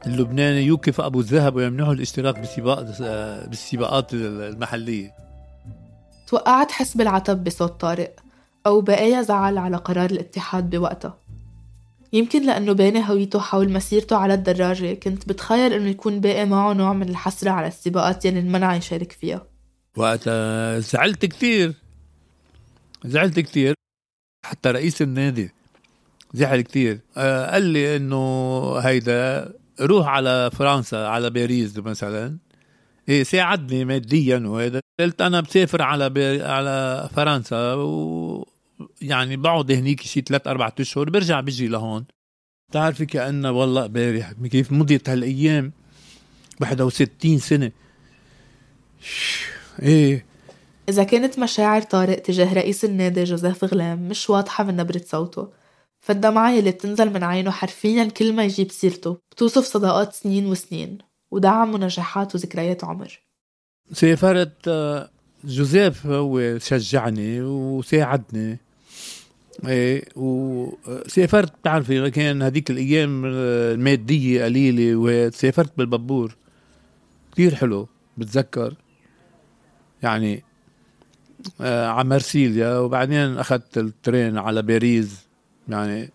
اللبناني 0.06 0.62
يوقف 0.62 1.00
أبو 1.00 1.20
الذهب 1.20 1.56
ويمنعه 1.56 1.92
الاشتراك 1.92 2.38
بالسباق 2.38 2.86
آه، 3.02 3.46
بالسباقات 3.46 4.14
المحلية. 4.14 5.14
توقعت 6.26 6.72
حس 6.72 6.96
بالعتب 6.96 7.44
بصوت 7.44 7.80
طارق 7.80 8.14
أو 8.66 8.80
بقايا 8.80 9.22
زعل 9.22 9.58
على 9.58 9.76
قرار 9.76 10.10
الاتحاد 10.10 10.70
بوقتها 10.70 11.18
يمكن 12.12 12.46
لأنه 12.46 12.72
باني 12.72 13.08
هويته 13.08 13.38
حول 13.38 13.72
مسيرته 13.72 14.16
على 14.16 14.34
الدراجة 14.34 14.94
كنت 14.94 15.28
بتخيل 15.28 15.72
إنه 15.72 15.88
يكون 15.88 16.20
باقي 16.20 16.46
معه 16.46 16.72
نوع 16.72 16.92
من 16.92 17.08
الحسرة 17.08 17.50
على 17.50 17.66
السباقات 17.66 18.24
يلي 18.24 18.40
انمنع 18.40 18.76
يشارك 18.76 19.12
فيها. 19.12 19.46
وقتها 19.96 20.78
زعلت 20.78 21.26
كتير 21.26 21.74
زعلت 23.04 23.40
كتير 23.40 23.74
حتى 24.46 24.70
رئيس 24.70 25.02
النادي 25.02 25.50
زعل 26.34 26.60
كتير. 26.60 27.00
آه، 27.16 27.50
قال 27.50 27.62
لي 27.62 27.96
إنه 27.96 28.74
هيدا 28.78 29.52
روح 29.80 30.08
على 30.08 30.50
فرنسا 30.52 30.96
على 30.96 31.30
باريس 31.30 31.78
مثلا. 31.78 32.38
إيه 33.08 33.22
ساعدني 33.22 33.84
ماديا 33.84 34.38
وهذا 34.38 34.80
قلت 35.00 35.20
أنا 35.20 35.40
بسافر 35.40 35.82
على 35.82 36.10
بي... 36.10 36.42
على 36.42 37.08
فرنسا 37.14 37.74
و 37.74 38.48
يعني 39.02 39.36
بقعد 39.36 39.72
هنيك 39.72 40.02
شي 40.02 40.20
ثلاث 40.20 40.46
أربع 40.46 40.72
أشهر 40.80 41.10
برجع 41.10 41.40
بيجي 41.40 41.68
لهون. 41.68 42.04
بتعرفي 42.70 43.06
كأنه 43.06 43.50
والله 43.50 43.86
امبارح 43.86 44.32
كيف 44.32 44.72
مضيت 44.72 45.08
هالأيام؟ 45.08 45.72
61 46.60 47.38
سنة. 47.38 47.72
إيه. 49.82 50.26
إذا 50.88 51.04
كانت 51.04 51.38
مشاعر 51.38 51.82
طارق 51.82 52.18
تجاه 52.18 52.54
رئيس 52.54 52.84
النادي 52.84 53.24
جوزيف 53.24 53.64
غلام 53.64 54.08
مش 54.08 54.30
واضحة 54.30 54.64
من 54.64 54.76
نبرة 54.76 55.02
صوته. 55.06 55.59
فالدمعة 56.00 56.58
اللي 56.58 56.70
بتنزل 56.70 57.12
من 57.12 57.24
عينه 57.24 57.50
حرفيا 57.50 58.04
كل 58.04 58.32
ما 58.32 58.44
يجيب 58.44 58.70
سيرته 58.70 59.18
بتوصف 59.30 59.64
صداقات 59.64 60.12
سنين 60.12 60.46
وسنين 60.46 60.98
ودعم 61.30 61.74
ونجاحات 61.74 62.34
وذكريات 62.34 62.84
عمر. 62.84 63.20
سافرت 63.92 64.68
آه، 64.68 65.10
جوزيف 65.44 66.06
هو 66.06 66.58
شجعني 66.58 67.42
وساعدني. 67.42 68.58
إيه 69.66 70.04
وسافرت 70.16 71.58
بتعرفي 71.58 72.10
كان 72.10 72.42
هذيك 72.42 72.70
الأيام 72.70 73.24
المادية 73.26 74.44
قليلة 74.44 74.96
وسافرت 74.96 75.78
بالبابور 75.78 76.36
كثير 77.32 77.54
حلو 77.54 77.88
بتذكر. 78.16 78.74
يعني 80.02 80.44
آه 81.60 81.86
على 81.86 82.08
مرسيليا 82.08 82.78
وبعدين 82.78 83.38
أخذت 83.38 83.78
الترين 83.78 84.38
على 84.38 84.62
باريس. 84.62 85.29
يعني 85.68 86.10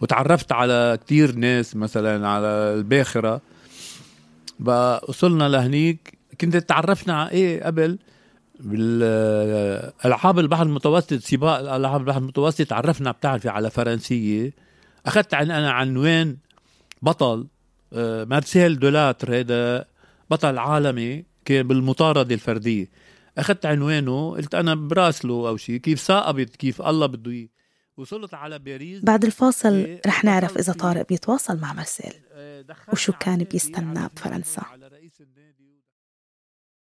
وتعرفت 0.00 0.52
على 0.52 0.98
كتير 1.04 1.34
ناس 1.34 1.76
مثلا 1.76 2.28
على 2.28 2.46
الباخرة. 2.46 3.40
بقى 4.58 5.04
وصلنا 5.08 5.48
لهنيك. 5.48 6.18
كنت 6.40 6.56
تعرفنا 6.56 7.14
على 7.20 7.30
إيه 7.30 7.64
قبل؟ 7.64 7.98
بالالعاب 8.60 10.38
البحر 10.38 10.62
المتوسط 10.62 11.14
سباق 11.14 11.74
العاب 11.74 12.00
البحر 12.00 12.18
المتوسط 12.18 12.62
تعرفنا 12.62 13.10
بتعرفي 13.10 13.48
على 13.48 13.70
فرنسية. 13.70 14.52
أخذت 15.06 15.34
عن 15.34 15.50
أنا 15.50 15.70
عنوان 15.72 16.36
بطل 17.02 17.46
آه، 17.92 18.24
مارسيل 18.24 18.78
دولاتر 18.78 19.40
هذا 19.40 19.84
بطل 20.30 20.58
عالمي 20.58 21.24
كان 21.44 21.68
بالمطاردة 21.68 22.34
الفردية. 22.34 22.90
أخذت 23.38 23.66
عنوانه 23.66 24.30
قلت 24.30 24.54
أنا 24.54 24.74
براسله 24.74 25.48
أو 25.48 25.56
شيء 25.56 25.76
كيف 25.76 26.00
ثاقبت 26.00 26.56
كيف 26.56 26.82
الله 26.82 27.06
بده 27.06 27.30
إياه. 27.30 27.53
وصلت 27.96 28.34
على 28.34 28.58
باريس 28.58 29.04
بعد 29.04 29.24
الفاصل 29.24 29.72
إيه، 29.72 30.00
رح 30.06 30.24
نعرف 30.24 30.58
إذا 30.58 30.72
طارق 30.72 31.08
بيتواصل 31.08 31.60
مع 31.60 31.72
مارسيل 31.72 32.12
دخلت 32.68 32.92
وشو 32.92 33.12
كان 33.12 33.38
بيستناه 33.44 34.10
بفرنسا. 34.16 34.62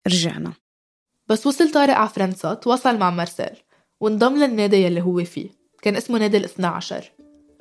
رجعنا. 0.07 0.53
بس 1.27 1.47
وصل 1.47 1.71
طارق 1.71 1.93
على 1.93 2.09
فرنسا 2.09 2.53
تواصل 2.53 2.97
مع 2.97 3.09
مارسيل 3.09 3.55
وانضم 3.99 4.35
للنادي 4.35 4.75
يلي 4.77 5.01
هو 5.01 5.23
فيه. 5.23 5.49
كان 5.81 5.95
اسمه 5.95 6.19
نادي 6.19 6.37
الاثنى 6.37 6.65
عشر 6.65 7.11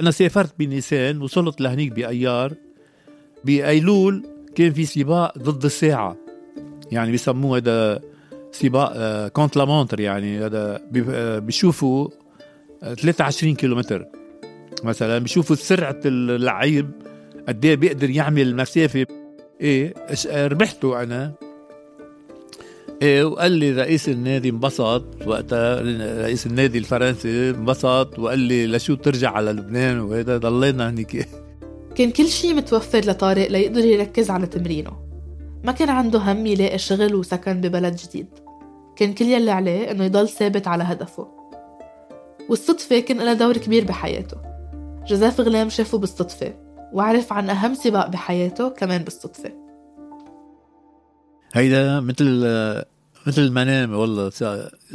أنا 0.01 0.11
سافرت 0.11 0.59
بنيسان 0.59 1.23
وصلت 1.23 1.61
لهنيك 1.61 1.93
بأيار 1.93 2.55
بأيلول 3.45 4.27
كان 4.55 4.73
في 4.73 4.85
سباق 4.85 5.39
ضد 5.39 5.65
الساعة. 5.65 6.17
يعني 6.93 7.11
بيسموه 7.11 7.57
هذا 7.59 8.01
سباق 8.53 8.93
آه، 8.95 9.29
contre 9.29 9.57
la 9.57 9.65
montre 9.65 10.01
يعني 10.01 10.39
هذا 10.47 10.83
آه، 11.09 11.39
بيشوفوا 11.39 12.09
23 12.81 13.55
كيلومتر. 13.55 14.07
مثلا 14.85 15.19
بيشوفوا 15.19 15.57
سرعة 15.57 16.01
اللعيب 16.05 16.91
قد 17.49 17.65
إيه 17.65 17.77
بيقدر 17.77 18.11
يعمل 18.11 18.43
المسافه 18.43 19.07
إيه 19.61 19.95
ربحته 20.29 21.03
أنا. 21.03 21.33
إيه 23.03 23.25
وقال 23.25 23.53
لي 23.53 23.73
رئيس 23.73 24.09
النادي 24.09 24.49
انبسط. 24.49 25.05
وقتها 25.27 25.81
رئيس 26.23 26.47
النادي 26.47 26.79
الفرنسي 26.79 27.51
انبسط. 27.51 28.19
وقال 28.19 28.39
لي 28.39 28.67
لشو 28.67 28.95
ترجع 28.95 29.31
على 29.31 29.53
لبنان 29.53 30.01
وهذا 30.01 30.39
ضلينا 30.39 30.91
هنيك. 30.91 31.29
كان 31.95 32.11
كل 32.11 32.29
شي 32.29 32.55
متوفر 32.55 32.99
لطارق 32.99 33.51
ليقدر 33.51 33.85
يركز 33.85 34.31
على 34.31 34.47
تمرينه. 34.47 34.93
ما 35.65 35.73
كان 35.73 35.89
عنده 35.89 36.19
هم 36.19 36.47
يلاقي 36.47 36.79
شغل 36.79 37.15
وسكن 37.15 37.61
ببلد 37.61 37.97
جديد. 37.97 38.27
كان 38.97 39.13
كل 39.13 39.25
يلي 39.25 39.51
عليه 39.51 39.91
إنه 39.91 40.05
يضل 40.05 40.29
ثابت 40.29 40.69
على 40.69 40.85
هدفه. 40.85 41.29
والصدفة 42.49 43.01
كان 43.01 43.17
لها 43.17 43.33
دور 43.35 43.57
كبير 43.59 43.85
بحياته. 43.85 44.37
جوزيف 45.09 45.41
غلام 45.41 45.69
شافه 45.69 45.99
بالصدفة 45.99 46.55
وعرف 46.93 47.33
عن 47.33 47.51
أهم 47.51 47.75
سباق 47.75 48.07
بحياته 48.09 48.69
كمان 48.69 49.03
بالصدفة. 49.05 49.53
هيدا 51.55 52.01
مثل 52.01 52.25
مثل 53.27 53.43
المنام 53.43 53.93
والله. 53.95 54.31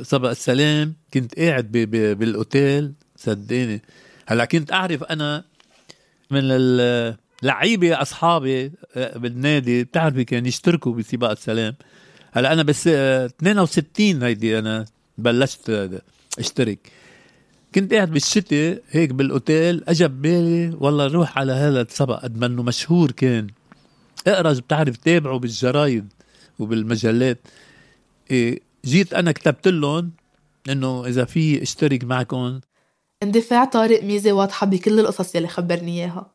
سبق 0.02 0.30
السلام 0.30 0.94
كنت 1.14 1.40
قاعد 1.40 1.66
ب- 1.72 1.78
ب- 1.78 2.18
بالأوتيل. 2.20 2.94
صدقني 3.16 3.82
هلأ 4.28 4.46
كنت 4.46 4.72
أعرف 4.74 5.04
أنا 5.04 5.44
من 6.32 6.40
اللعيبه 6.44 8.02
أصحابي 8.02 8.72
آه، 8.96 9.18
بالنادي 9.18 9.84
بتعرفي 9.84 10.24
كانوا 10.24 10.48
يشتركوا 10.48 10.94
بسباق 10.94 11.32
السلام. 11.32 11.76
هلأ 12.32 12.54
أنا 12.54 12.64
بس 12.64 12.88
آه، 12.88 13.26
62 13.26 14.24
هيدي 14.24 14.60
أنا 14.60 14.86
بلشت 15.18 15.70
آه، 15.70 15.90
اشترك. 16.40 16.92
كنت 17.76 17.94
قاعد 17.94 18.12
بالشتاء 18.12 18.82
هيك 18.90 19.12
بالأوتيل 19.12 19.84
اجى 19.88 20.08
ببالي 20.08 20.78
والله 20.80 21.08
روح 21.08 21.38
على 21.38 21.52
هذا 21.52 21.82
السبق 21.82 22.24
قد 22.24 22.38
ما 22.38 22.46
إنه 22.46 22.64
مشهور 22.64 23.12
كان. 23.12 23.48
اقرأ 24.28 24.54
بتعرف 24.54 24.98
تابعه 24.98 25.40
بالجرايد 25.40 26.14
وبالمجلات. 26.60 27.40
إيه 28.32 28.60
جيت 28.86 29.14
أنا 29.14 29.32
كتبت 29.32 29.68
لهم 29.68 30.12
إنه 30.70 31.06
إذا 31.06 31.26
في 31.26 31.62
اشترك 31.62 32.04
معكم. 32.04 32.60
اندفاع 33.24 33.66
طارق 33.66 34.04
ميزة 34.04 34.32
واضحة 34.32 34.68
بكل 34.68 35.00
القصص 35.00 35.36
يلي 35.36 35.48
خبرني 35.48 35.92
إياها. 35.92 36.32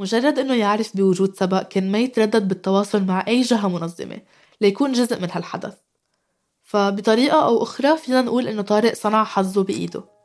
مجرد 0.00 0.38
إنه 0.38 0.54
يعرف 0.54 0.96
بوجود 0.96 1.36
سبق 1.36 1.62
كان 1.62 1.92
ما 1.92 1.98
يتردد 1.98 2.48
بالتواصل 2.48 3.02
مع 3.02 3.24
أي 3.28 3.42
جهة 3.42 3.68
منظمة 3.68 4.20
ليكون 4.60 4.92
جزء 4.92 5.20
من 5.20 5.28
هالحدث. 5.32 5.74
فبطريقة 6.62 7.44
أو 7.44 7.62
أخرى 7.62 7.96
فينا 7.96 8.22
نقول 8.22 8.48
إنه 8.48 8.62
طارق 8.62 8.94
صنع 8.94 9.24
حظه 9.24 9.64
بإيده. 9.64 10.17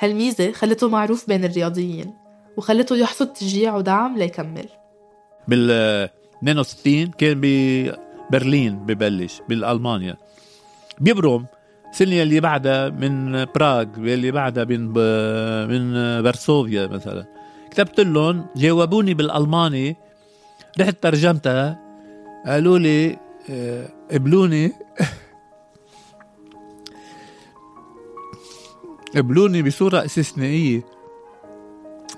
هالميزة 0.00 0.52
خلته 0.52 0.88
معروف 0.88 1.28
بين 1.28 1.44
الرياضيين 1.44 2.14
وخلته 2.56 2.96
يحصد 2.96 3.32
تشجيع 3.32 3.76
ودعم 3.76 4.18
ليكمل. 4.18 4.68
بال 5.48 5.70
62 6.42 7.06
كان 7.06 7.40
ببرلين 7.40 8.86
ببلش 8.86 9.42
بالألمانيا. 9.48 10.16
بيبرم 11.00 11.46
السنة 11.90 12.22
اللي 12.22 12.40
بعدها 12.40 12.88
من 12.88 13.44
براغ 13.44 13.86
اللي 13.96 14.30
بعدها 14.30 14.64
من. 14.64 14.80
من 15.68 15.92
برسوفيا 16.22 16.86
مثلا. 16.86 17.24
كتبت 17.70 18.00
لهم 18.00 18.46
جاوبوني 18.56 19.14
بالألماني 19.14 19.96
رحت 20.80 21.02
ترجمتها 21.02 21.78
قالوا 22.46 22.78
لي 22.78 23.18
آه، 23.50 23.88
قبلوني. 24.12 24.72
قبلوني 29.16 29.62
بصورة 29.62 30.04
استثنائية. 30.04 30.82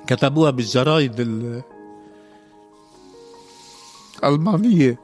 كتبوها 0.07 0.51
بالجرايد 0.51 1.21
ال- 1.21 1.63
الألمانية. 4.25 4.99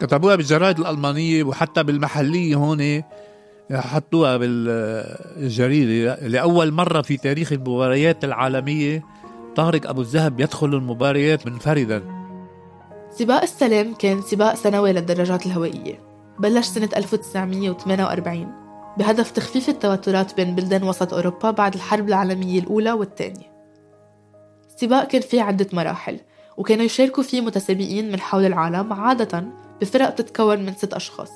كتبوها 0.00 0.36
بالجرايد 0.36 0.78
الألمانية 0.78 1.44
وحتى 1.44 1.82
بالمحلية 1.82 2.54
هون 2.56 3.02
حطوها 3.72 4.36
بالجريدة. 4.36 6.26
لأول 6.28 6.72
مرة 6.72 7.02
في 7.02 7.16
تاريخ 7.16 7.52
المباريات 7.52 8.24
العالمية 8.24 9.04
طارق 9.56 9.88
أبو 9.88 10.00
الذهب 10.00 10.40
يدخل 10.40 10.66
المباريات 10.66 11.46
منفردا. 11.46 12.02
سباق 13.10 13.42
السلام 13.42 13.94
كان 13.94 14.22
سباق 14.22 14.54
سنوي 14.54 14.92
للدراجات 14.92 15.46
الهوائية. 15.46 15.98
بلش 16.38 16.66
سنة 16.66 16.88
1948 16.96 18.67
بهدف 18.98 19.30
تخفيف 19.30 19.68
التوترات 19.68 20.36
بين 20.36 20.54
بلدان 20.54 20.82
وسط 20.82 21.14
أوروبا 21.14 21.50
بعد 21.50 21.74
الحرب 21.74 22.08
العالمية 22.08 22.60
الأولى 22.60 22.92
والثانية. 22.92 23.52
السباق 24.74 25.06
كان 25.06 25.20
فيه 25.20 25.42
عدة 25.42 25.66
مراحل 25.72 26.20
وكانوا 26.56 26.84
يشاركوا 26.84 27.22
فيه 27.22 27.40
متسابقين 27.40 28.12
من 28.12 28.20
حول 28.20 28.44
العالم 28.46 28.92
عادة 28.92 29.44
بفرق 29.80 30.10
بتتكون 30.12 30.66
من 30.66 30.74
ست 30.74 30.94
أشخاص. 30.94 31.30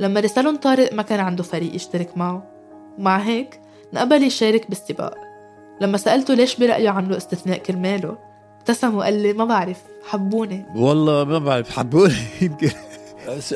لما 0.00 0.20
رسالهم 0.20 0.56
طارق 0.56 0.92
ما 0.92 1.02
كان 1.02 1.20
عنده 1.20 1.42
فريق 1.42 1.74
يشترك 1.74 2.18
معه. 2.18 2.50
ومع 2.98 3.18
هيك 3.18 3.60
نقبل 3.92 4.22
يشارك 4.22 4.68
بالسباق. 4.68 5.14
لما 5.80 5.98
سألته 5.98 6.34
ليش 6.34 6.56
برأيه 6.56 6.90
عنه 6.90 7.16
استثناء 7.16 7.58
كرماله 7.58 8.18
ابتسم 8.58 8.96
وقال 8.96 9.22
لي 9.22 9.32
ما 9.32 9.44
بعرف 9.44 9.82
حبوني. 10.08 10.66
والله 10.76 11.24
ما 11.24 11.38
بعرف 11.38 11.78
حبوني 11.78 12.14
يمكن. 12.42 12.70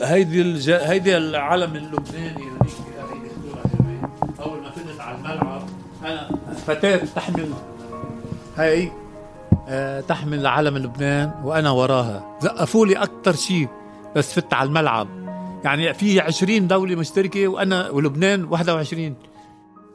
هيدي 0.02 0.40
الج... 0.42 0.70
هيدي 0.70 1.16
العلم 1.16 1.76
اللبناني 1.76 2.42
هذيك 2.60 2.87
فتاة 6.66 6.96
تحمل 6.96 7.52
هي 8.56 8.90
آه، 9.68 10.00
تحمل 10.00 10.46
علم 10.46 10.78
لبنان 10.78 11.32
وأنا 11.44 11.70
وراها. 11.70 12.38
زقفوا 12.42 12.86
لي 12.86 12.96
أكثر 12.96 13.32
شيء 13.32 13.68
بس 14.16 14.32
فت 14.32 14.54
على 14.54 14.68
الملعب. 14.68 15.08
يعني 15.64 15.94
في 15.94 16.20
20 16.20 16.68
دولة 16.68 16.96
مشتركة 16.96 17.48
وأنا 17.48 17.90
ولبنان 17.90 18.44
21 18.44 19.14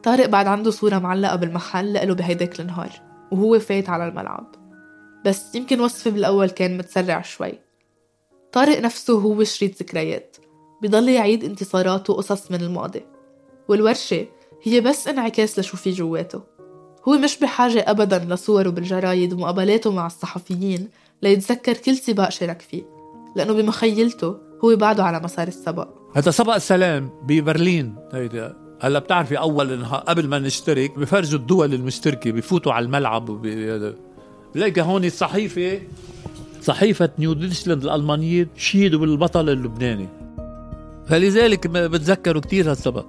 طارق 0.03 0.25
بعد 0.25 0.47
عنده 0.47 0.71
صورة 0.71 0.99
معلقة 0.99 1.35
بالمحل 1.35 1.93
لإله 1.93 2.13
بهيداك 2.15 2.59
النهار 2.59 2.89
وهو 3.31 3.59
فايت 3.59 3.89
على 3.89 4.07
الملعب. 4.07 4.55
بس 5.25 5.55
يمكن 5.55 5.79
وصفي 5.79 6.11
بالأول 6.11 6.49
كان 6.49 6.77
متسرع 6.77 7.21
شوي. 7.21 7.59
طارق 8.51 8.79
نفسه 8.79 9.19
هو 9.19 9.43
شريط 9.43 9.79
ذكريات. 9.79 10.37
بضل 10.81 11.09
يعيد 11.09 11.43
انتصارات 11.43 12.09
وقصص 12.09 12.51
من 12.51 12.61
الماضي. 12.61 13.05
والورشة 13.67 14.25
هي 14.63 14.81
بس 14.81 15.07
انعكاس 15.07 15.59
لشو 15.59 15.77
في 15.77 15.91
جواته. 15.91 16.41
هو 17.07 17.17
مش 17.17 17.39
بحاجة 17.39 17.85
أبدا 17.87 18.19
لصوره 18.29 18.69
بالجرايد 18.69 19.33
ومقابلاته 19.33 19.91
مع 19.91 20.07
الصحفيين 20.07 20.89
ليتذكر 21.21 21.73
كل 21.73 21.95
سباق 21.95 22.29
شارك 22.29 22.61
فيه 22.61 22.83
لأنه 23.35 23.53
بمخيلته 23.53 24.35
هو 24.63 24.75
بعده 24.75 25.03
على 25.03 25.19
مسار 25.19 25.47
السبق 25.47 25.87
هذا 26.15 26.31
سبق 26.31 26.53
السلام 26.55 27.09
ببرلين. 27.23 27.95
هيدا 28.13 28.55
هلا 28.81 28.99
بتعرفي 28.99 29.37
أول 29.39 29.79
نها- 29.79 29.97
قبل 29.97 30.27
ما 30.27 30.39
نشترك 30.39 30.99
بفرجوا 30.99 31.39
الدول 31.39 31.73
المشتركة 31.73 32.31
بفوتوا 32.31 32.73
على 32.73 32.85
الملعب. 32.85 33.25
بلاقي 34.55 34.81
هون 34.81 35.05
الصحيفة 35.05 35.81
صحيفة 36.61 37.09
Neues 37.19 37.33
Deutschland 37.33 37.83
الألمانية 37.83 38.47
تشيدوا 38.55 38.99
بالبطل 38.99 39.49
اللبناني. 39.49 40.07
فلذلك 41.07 41.67
بتذكروا 41.67 42.41
كثير 42.41 42.71
هالسبق 42.71 43.05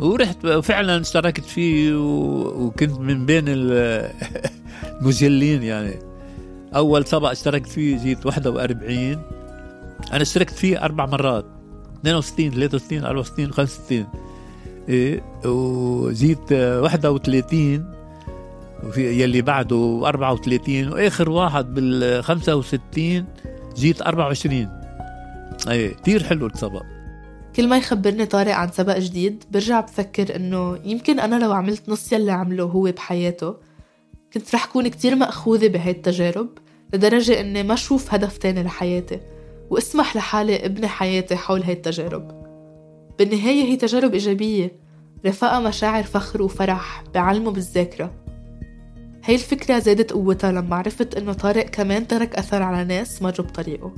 ورحت 0.00 0.46
فعلا 0.46 1.00
اشتركت 1.00 1.44
فيه. 1.44 1.94
وكنت 1.96 2.98
من 2.98 3.26
بين 3.26 3.44
ال- 3.48 4.10
المجلين 5.00 5.62
يعني. 5.62 5.94
أول 6.76 7.06
سبق 7.06 7.30
اشتركت 7.30 7.68
فيه 7.68 7.98
جيت 7.98 8.26
41 8.26 9.22
أنا 10.12 10.22
اشتركت 10.22 10.54
فيه 10.54 10.84
أربع 10.84 11.06
مرات. 11.06 11.44
62 12.00 12.50
63 12.50 13.04
64 13.04 13.52
65 13.52 14.06
إيه 14.88 15.22
وجيت 15.44 16.52
آه، 16.52 16.80
31 16.80 17.84
وفي 18.84 19.22
يلي 19.22 19.42
بعده 19.42 20.02
34 20.04 20.88
وآخر 20.92 21.30
واحد 21.30 21.74
بال 21.74 22.24
65 22.24 23.24
جيت 23.76 24.02
24 24.02 24.68
إيه 25.68 25.94
كثير 25.94 26.22
حلو 26.24 26.46
السبق 26.46 26.82
كل 27.60 27.68
ما 27.68 27.76
يخبرني 27.76 28.26
طارق 28.26 28.54
عن 28.54 28.72
سبق 28.72 28.98
جديد 28.98 29.44
برجع 29.50 29.80
بفكر 29.80 30.36
إنه 30.36 30.78
يمكن 30.84 31.20
أنا 31.20 31.36
لو 31.36 31.52
عملت 31.52 31.88
نص 31.88 32.12
يلي 32.12 32.32
عمله 32.32 32.64
هو 32.64 32.82
بحياته 32.82 33.54
كنت 34.34 34.54
رح 34.54 34.66
كون 34.66 34.88
كتير 34.88 35.14
مأخوذة 35.14 35.66
بهاي 35.66 35.90
التجارب 35.90 36.48
لدرجة 36.94 37.40
إني 37.40 37.62
ما 37.62 37.74
أشوف 37.74 38.14
هدف 38.14 38.38
تاني 38.38 38.62
لحياتي 38.62 39.20
وأسمح 39.70 40.16
لحالي 40.16 40.66
إبني 40.66 40.88
حياتي 40.88 41.36
حول 41.36 41.62
هاي 41.62 41.72
التجارب. 41.72 42.44
بالنهاية 43.18 43.64
هي 43.64 43.76
تجارب 43.76 44.12
إيجابية 44.12 44.72
رفقها 45.26 45.60
مشاعر 45.60 46.02
فخر 46.02 46.42
وفرح 46.42 47.04
بعلمه 47.14 47.50
بالذاكرة. 47.50 48.12
هاي 49.24 49.34
الفكرة 49.34 49.78
زادت 49.78 50.12
قوتها 50.12 50.52
لما 50.52 50.76
عرفت 50.76 51.14
إنه 51.14 51.32
طارق 51.32 51.66
كمان 51.66 52.06
ترك 52.06 52.34
أثر 52.34 52.62
على 52.62 52.84
ناس 52.84 53.22
مروا 53.22 53.46
بطريقه 53.46 53.92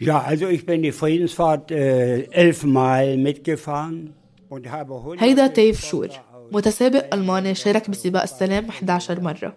Ja, 0.00 0.18
also 0.20 0.48
ich 0.48 0.66
bin 0.66 0.82
die 0.82 0.92
Friedensfahrt 0.92 1.70
äh, 1.70 2.22
elfmal 2.32 3.16
mitgefahren 3.16 4.12
und 4.50 4.70
habe 4.70 5.16
هيدا 5.18 5.46
تيف 5.46 5.84
شور 5.84 6.08
متسابق 6.52 7.14
ألماني 7.14 7.54
شارك 7.54 7.90
بسباق 7.90 8.22
السلام 8.22 8.68
11 8.68 9.20
مرة 9.20 9.56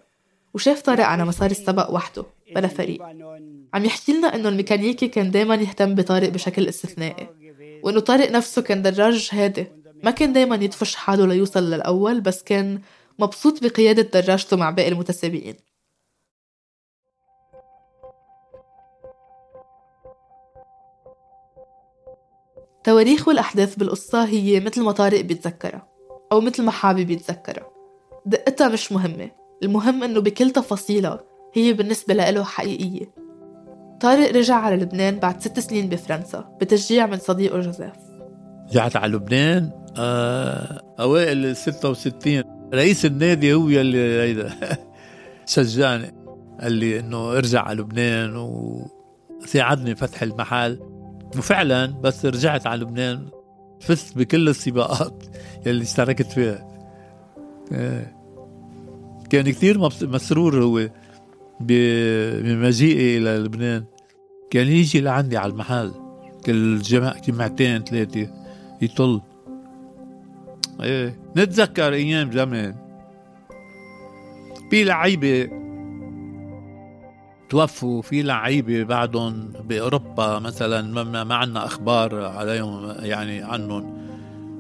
وشاف 0.54 0.82
طارق 0.82 1.06
على 1.06 1.26
مسار 1.26 1.52
السبق 1.52 1.92
وحده 1.92 2.26
بلا 2.56 2.68
فريق. 2.68 3.02
عم 3.74 3.86
يحكي 3.86 4.14
لنا 4.14 4.36
إنه 4.36 4.50
الميكانيكي 4.50 5.08
كان 5.08 5.32
دايما 5.32 5.56
يهتم 5.56 5.96
بطارق 5.96 6.30
بشكل 6.30 6.68
استثنائي 6.68 7.28
وإنه 7.84 8.00
طارق 8.00 8.32
نفسه 8.32 8.62
كان 8.62 8.82
دراج 8.82 9.30
هادي 9.32 9.66
ما 10.04 10.12
كان 10.12 10.34
دايما 10.34 10.56
يدفش 10.56 10.96
حاله 10.96 11.28
ليوصل 11.28 11.72
للأول 11.72 12.22
بس 12.22 12.44
كان 12.44 12.82
مبسوط 13.20 13.64
بقيادة 13.64 14.22
دراجته 14.22 14.58
مع 14.58 14.70
باقي 14.70 14.88
المتسابقين. 14.90 15.56
تواريخ 22.88 23.28
والأحداث 23.28 23.76
بالقصة 23.76 24.26
هي 24.26 24.60
مثل 24.60 24.84
ما 24.84 24.92
طارق 24.92 25.22
بيتذكرها 25.22 25.88
أو 26.32 26.42
مثل 26.42 26.64
ما 26.64 26.72
حابب 26.72 27.10
يتذكرها 27.10 27.70
دقتها 28.26 28.70
مش 28.70 28.92
مهمة 28.92 29.32
المهم 29.64 30.04
إنه 30.04 30.22
بكل 30.22 30.50
تفاصيلها 30.50 31.20
هي 31.54 31.74
بالنسبة 31.74 32.14
له 32.14 32.44
حقيقية. 32.44 33.14
طارق 34.02 34.32
رجع 34.32 34.56
على 34.56 34.76
لبنان 34.76 35.20
بعد 35.20 35.42
ست 35.42 35.60
سنين 35.60 35.90
بفرنسا 35.90 36.58
بتشجيع 36.62 37.06
من 37.06 37.18
صديقه 37.18 37.60
جوزيف. 37.60 37.94
رجعت 38.70 38.96
على 38.96 39.14
لبنان 39.14 39.72
آه 39.98 40.82
أوائل 41.00 41.46
ال 41.46 41.58
66 41.58 42.44
رئيس 42.74 43.06
النادي 43.06 43.54
هو 43.54 43.70
يلي 43.70 43.98
هيدا 43.98 44.54
شجعني. 45.46 46.16
قال 46.62 46.72
لي 46.72 47.00
إنه 47.00 47.32
ارجع 47.32 47.62
على 47.62 47.82
لبنان 47.82 48.36
وساعدني 48.36 49.96
فتح 49.96 50.22
المحل. 50.22 50.97
وفعلا 51.38 51.86
بس 51.86 52.26
رجعت 52.26 52.68
على 52.68 52.82
لبنان 52.82 53.28
فزت 53.80 54.18
بكل 54.18 54.50
السباقات 54.50 55.24
يلي 55.66 55.84
اشتركت 55.84 56.32
فيها. 56.32 56.68
آه. 57.72 58.12
كان 59.30 59.50
كثير 59.50 59.80
مسرور 60.02 60.64
هو 60.64 60.90
بمجيئي 61.60 63.18
إلى 63.18 63.38
لبنان. 63.38 63.86
كان 64.50 64.68
يجي 64.68 65.02
لعندي 65.02 65.38
على 65.38 65.52
المحل 65.52 65.92
كل 66.46 66.82
جمع 66.82 67.16
جمعتين 67.28 67.84
ثلاثة 67.84 68.30
يطل. 68.82 69.22
إيه. 70.82 71.20
نتذكر 71.38 71.94
أيام 71.94 72.32
زمان 72.32 72.76
في 74.70 74.84
لعيبة 74.84 75.57
توفوا 77.50 78.02
في 78.02 78.22
لعيبة 78.22 78.84
بعدهم 78.84 79.54
بأوروبا 79.64 80.40
مثلا 80.40 81.04
ما, 81.04 81.24
ما 81.24 81.36
عنا 81.36 81.66
أخبار 81.66 82.26
عليهم 82.26 82.96
يعني 83.00 83.44
عنهم. 83.44 84.08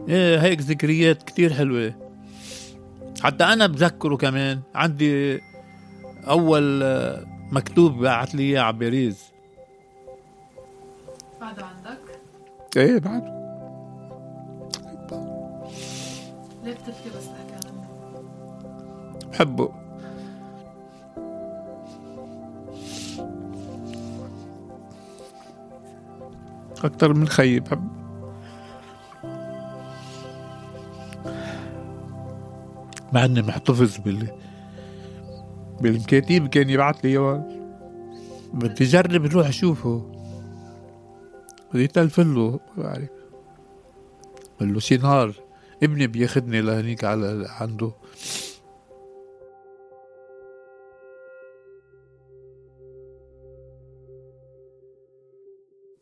إيه 0.09 0.39
هيك 0.41 0.61
ذكريات 0.61 1.23
كتير 1.23 1.53
حلوة. 1.53 1.93
حتى 3.21 3.43
أنا 3.43 3.67
بذكره 3.67 4.15
كمان. 4.15 4.61
عندي 4.75 5.41
أول 6.27 6.83
مكتوب 7.51 8.03
بعت 8.03 8.35
لي 8.35 8.43
إياه 8.43 8.61
على 8.61 8.77
باريس. 8.77 9.31
بعده 11.41 11.65
عندك؟ 11.65 11.99
إيه 12.77 12.99
بعده 12.99 13.37
ليه 16.63 16.73
بتبكي 16.73 17.09
بس 17.17 17.25
تحكي 17.25 17.67
عنه؟ 17.67 17.87
بحبه. 19.31 19.86
أكتر 26.83 27.13
من 27.13 27.27
خيي 27.27 27.59
بحبه 27.59 27.97
مع 33.13 33.25
إني 33.25 33.41
محتفظ 33.41 33.97
بال 33.97 34.27
بالمكاتيب 35.81 36.47
كان 36.47 36.69
يبعث 36.69 36.95
لي. 37.05 37.09
اياه 37.09 37.45
بدي 38.53 38.83
أجرب 38.83 39.25
أروح 39.25 39.47
أشوفه. 39.47 40.11
بدي 41.73 41.87
تلفن 41.87 42.33
له. 42.33 42.59
بعرف. 42.77 43.09
قال 44.59 44.73
له 44.73 44.79
شي 44.79 44.97
نهار 44.97 45.33
ابني 45.83 46.07
بياخدني 46.07 46.61
لهنيك 46.61 47.03
على 47.03 47.47
عنده. 47.49 47.91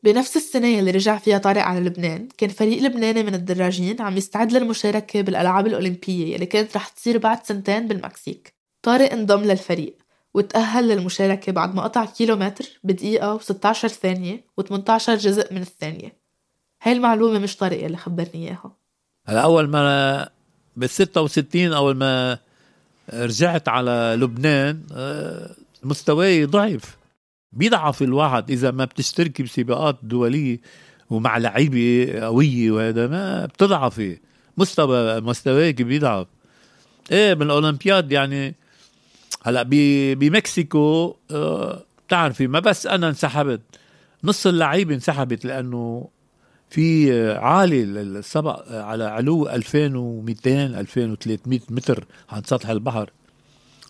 بنفس 0.05 0.37
السنة 0.37 0.79
اللي 0.79 0.91
رجع 0.91 1.17
فيها 1.17 1.37
طارق 1.37 1.61
على 1.61 1.79
لبنان 1.79 2.27
كان 2.37 2.49
فريق 2.49 2.83
لبناني 2.83 3.23
من 3.23 3.35
الدراجين 3.35 4.01
عم 4.01 4.17
يستعد 4.17 4.51
للمشاركة 4.51 5.21
بالألعاب 5.21 5.67
الأولمبية 5.67 6.35
اللي 6.35 6.45
كانت 6.45 6.75
رح 6.77 6.87
تصير 6.87 7.17
بعد 7.17 7.45
سنتين 7.45 7.87
بالمكسيك. 7.87 8.53
طارق 8.81 9.11
انضم 9.13 9.41
للفريق 9.41 9.97
وتأهل 10.33 10.87
للمشاركة 10.87 11.51
بعد 11.51 11.75
ما 11.75 11.83
قطع 11.83 12.05
كيلومتر 12.05 12.65
بدقيقة 12.83 13.37
و16 13.37 13.71
ثانية 13.73 14.43
و18 14.61 15.09
جزء 15.09 15.53
من 15.53 15.61
الثانية. 15.61 16.13
هاي 16.81 16.93
المعلومة 16.93 17.39
مش 17.39 17.57
طارق 17.57 17.83
اللي 17.83 17.97
خبرني 17.97 18.47
إياها. 18.47 18.71
هلا 19.25 19.41
أول 19.41 19.67
ما 19.67 20.29
بال 20.77 20.89
66 20.89 21.73
أول 21.73 21.95
ما 21.95 22.37
رجعت 23.13 23.67
على 23.69 24.17
لبنان 24.19 24.81
آه، 24.95 25.55
مستواي 25.83 26.45
ضعف 26.45 26.97
بيضعف 27.55 28.01
الواحد 28.01 28.51
إذا 28.51 28.71
ما 28.71 28.85
بتشتركي 28.85 29.43
بسباقات 29.43 29.97
دولية 30.03 30.59
ومع 31.09 31.37
لعيبة 31.37 32.19
قوية 32.19 32.71
وهذا 32.71 33.07
ما 33.07 33.45
بتضعفي. 33.45 34.17
مستوى 34.57 35.21
مستواك 35.21 35.81
بيضعف. 35.81 36.27
إيه 37.11 37.33
بالاولمبياد 37.33 38.11
يعني 38.11 38.55
هلأ 39.43 39.63
بمكسيكو 40.15 41.15
آه 41.31 41.83
بتعرفي 42.07 42.47
ما 42.47 42.59
بس 42.59 42.87
أنا 42.87 43.09
انسحبت 43.09 43.61
نص 44.23 44.47
اللعيبة 44.47 44.93
انسحبت 44.95 45.45
لأنه 45.45 46.07
في 46.69 47.11
عالي 47.37 47.83
السبق 47.83 48.71
على 48.71 49.03
علو 49.03 49.49
2200 49.49 50.65
2300 50.65 51.59
متر 51.69 52.05
عن 52.29 52.43
سطح 52.43 52.69
البحر. 52.69 53.09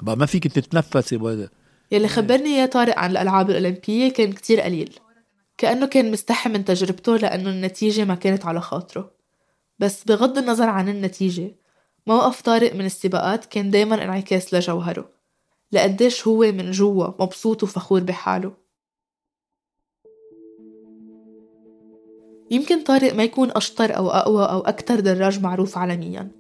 بقى 0.02 0.18
ما 0.18 0.26
فيك 0.26 0.48
تتنفسي 0.48 1.16
وهذا 1.16 1.50
يلي 1.92 2.08
خبرني 2.08 2.56
إياه 2.56 2.66
طارق 2.66 3.00
عن 3.00 3.12
الألعاب 3.12 3.50
الأولمبية 3.50 4.12
كان 4.12 4.34
كتير 4.34 4.62
قليل. 4.62 5.00
كأنه 5.58 5.86
كان 5.86 6.12
مستحي 6.12 6.50
من 6.50 6.66
تجربته 6.66 7.18
لأنه 7.18 7.50
النتيجة 7.50 8.06
ما 8.06 8.16
كانت 8.16 8.46
على 8.46 8.62
خاطره. 8.62 9.12
بس 9.80 10.04
بغض 10.04 10.38
النظر 10.38 10.70
عن 10.70 10.90
النتيجة 10.90 11.56
موقف 12.08 12.42
طارق 12.42 12.76
من 12.76 12.86
السباقات 12.86 13.46
كان 13.46 13.72
دايما 13.72 14.04
انعكاس 14.04 14.54
لجوهره. 14.54 15.10
لقديش 15.72 16.28
هو 16.28 16.40
من 16.40 16.72
جوا 16.72 17.08
مبسوط 17.24 17.64
وفخور 17.64 18.00
بحاله. 18.00 18.54
يمكن 22.52 22.84
طارق 22.84 23.14
ما 23.14 23.24
يكون 23.24 23.52
أشطر 23.52 23.98
أو 23.98 24.10
أقوى 24.10 24.46
أو 24.46 24.60
أكتر 24.60 25.00
دراج 25.00 25.42
معروف 25.42 25.78
عالميا. 25.78 26.32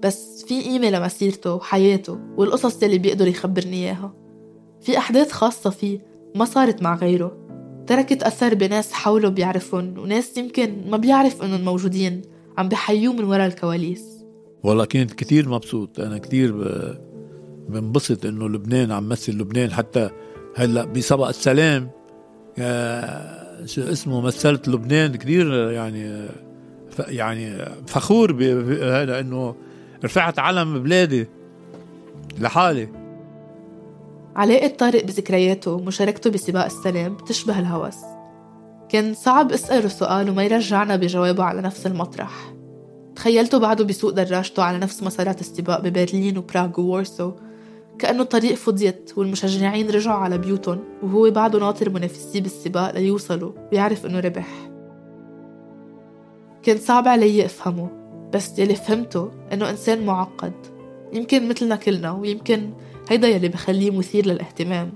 بس 0.00 0.44
في 0.44 0.62
قيمة 0.62 0.90
لمسيرته 0.90 1.54
وحياته 1.54 2.20
والقصص 2.36 2.82
اللي 2.82 2.98
بيقدر 2.98 3.26
يخبرني 3.26 3.76
إياها. 3.76 4.21
في 4.82 4.98
أحداث 4.98 5.32
خاصة 5.32 5.70
فيه 5.70 5.98
ما 6.34 6.44
صارت 6.44 6.82
مع 6.82 6.96
غيره. 6.96 7.38
تركت 7.86 8.22
أثر 8.22 8.54
بناس 8.54 8.92
حوله 8.92 9.28
بيعرفهم 9.28 9.98
وناس 9.98 10.38
يمكن 10.38 10.90
ما 10.90 10.96
بيعرف 10.96 11.42
إنهم 11.42 11.64
موجودين 11.64 12.22
عم 12.58 12.68
بحيوه 12.68 13.14
من 13.14 13.24
وراء 13.24 13.46
الكواليس. 13.46 14.24
والله 14.62 14.84
كنت 14.84 15.12
كتير 15.12 15.48
مبسوط. 15.48 16.00
أنا 16.00 16.18
كتير 16.18 16.52
بنبسط 17.68 18.26
إنه 18.26 18.48
لبنان 18.48 18.92
عم 18.92 19.08
مثل 19.08 19.32
لبنان. 19.32 19.72
حتى 19.72 20.10
هلأ 20.56 20.84
بسبق 20.84 21.28
السلام 21.28 21.90
شو 23.64 23.82
اسمه 23.82 24.20
مثلت 24.20 24.68
لبنان 24.68 25.16
كتير 25.16 25.70
يعني 25.70 26.28
يعني 26.98 27.64
فخور 27.86 28.32
بهذا 28.32 29.20
انه 29.20 29.54
رفعت 30.04 30.38
علم 30.38 30.82
بلادي 30.82 31.26
لحالي. 32.40 33.01
علاقة 34.36 34.68
طارق 34.68 35.04
بذكرياته 35.04 35.72
ومشاركته 35.72 36.30
بسباق 36.30 36.64
السلام 36.64 37.14
بتشبه 37.14 37.58
الهوس. 37.58 37.96
كان 38.88 39.14
صعب 39.14 39.52
أسأله 39.52 39.88
سؤال 39.88 40.30
وما 40.30 40.44
يرجعنا 40.44 40.96
بجوابه 40.96 41.44
على 41.44 41.60
نفس 41.60 41.86
المطرح. 41.86 42.54
تخيلته 43.16 43.58
بعده 43.58 43.84
بيسوق 43.84 44.10
دراجته 44.10 44.62
على 44.62 44.78
نفس 44.78 45.02
مسارات 45.02 45.40
السباق 45.40 45.80
ببرلين 45.80 46.38
وبراغ 46.38 46.80
وورسو. 46.80 47.32
كأنه 47.98 48.22
الطريق 48.22 48.54
فضيت 48.54 49.12
والمشجعين 49.16 49.90
رجعوا 49.90 50.18
على 50.18 50.38
بيوتهم 50.38 50.80
وهو 51.02 51.30
بعده 51.30 51.58
ناطر 51.58 51.90
منافسيه 51.90 52.40
بالسباق 52.40 52.94
ليوصلوا 52.94 53.52
بيعرف 53.70 54.06
إنه 54.06 54.20
ربح. 54.20 54.48
كان 56.62 56.78
صعب 56.78 57.08
علي 57.08 57.44
أفهمه 57.44 57.88
بس 58.34 58.58
يلي 58.58 58.74
فهمته 58.74 59.30
إنه 59.52 59.70
إنسان 59.70 60.06
معقد. 60.06 60.52
يمكن 61.12 61.48
مثلنا 61.48 61.76
كلنا 61.76 62.10
ويمكن 62.10 62.72
هيدا 63.08 63.28
يلي 63.28 63.48
بخليه 63.48 63.90
مثير 63.90 64.26
للاهتمام. 64.26 64.92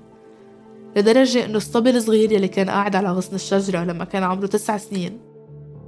لدرجة 0.96 1.44
إنه 1.44 1.56
الصبي 1.56 1.90
الصغير 1.90 2.32
يلي 2.32 2.48
كان 2.48 2.70
قاعد 2.70 2.96
على 2.96 3.12
غصن 3.12 3.34
الشجرة 3.34 3.84
لما 3.84 4.04
كان 4.04 4.22
عمره 4.22 4.46
تسع 4.46 4.76
سنين 4.76 5.20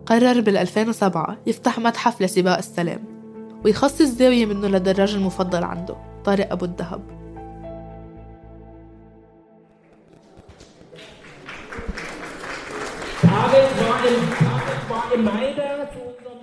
قرر 0.07 0.41
بال 0.41 0.57
2007 0.57 1.37
يفتح 1.47 1.79
متحف 1.79 2.23
لسباق 2.23 2.59
السلام 2.59 3.05
ويخصص 3.65 4.03
زاوية 4.03 4.47
منه 4.47 4.69
للدراج 4.69 5.15
المفضل 5.15 5.65
عنده 5.65 5.97
طارق 6.25 6.53
أبو 6.53 6.65
الذهب 6.65 7.19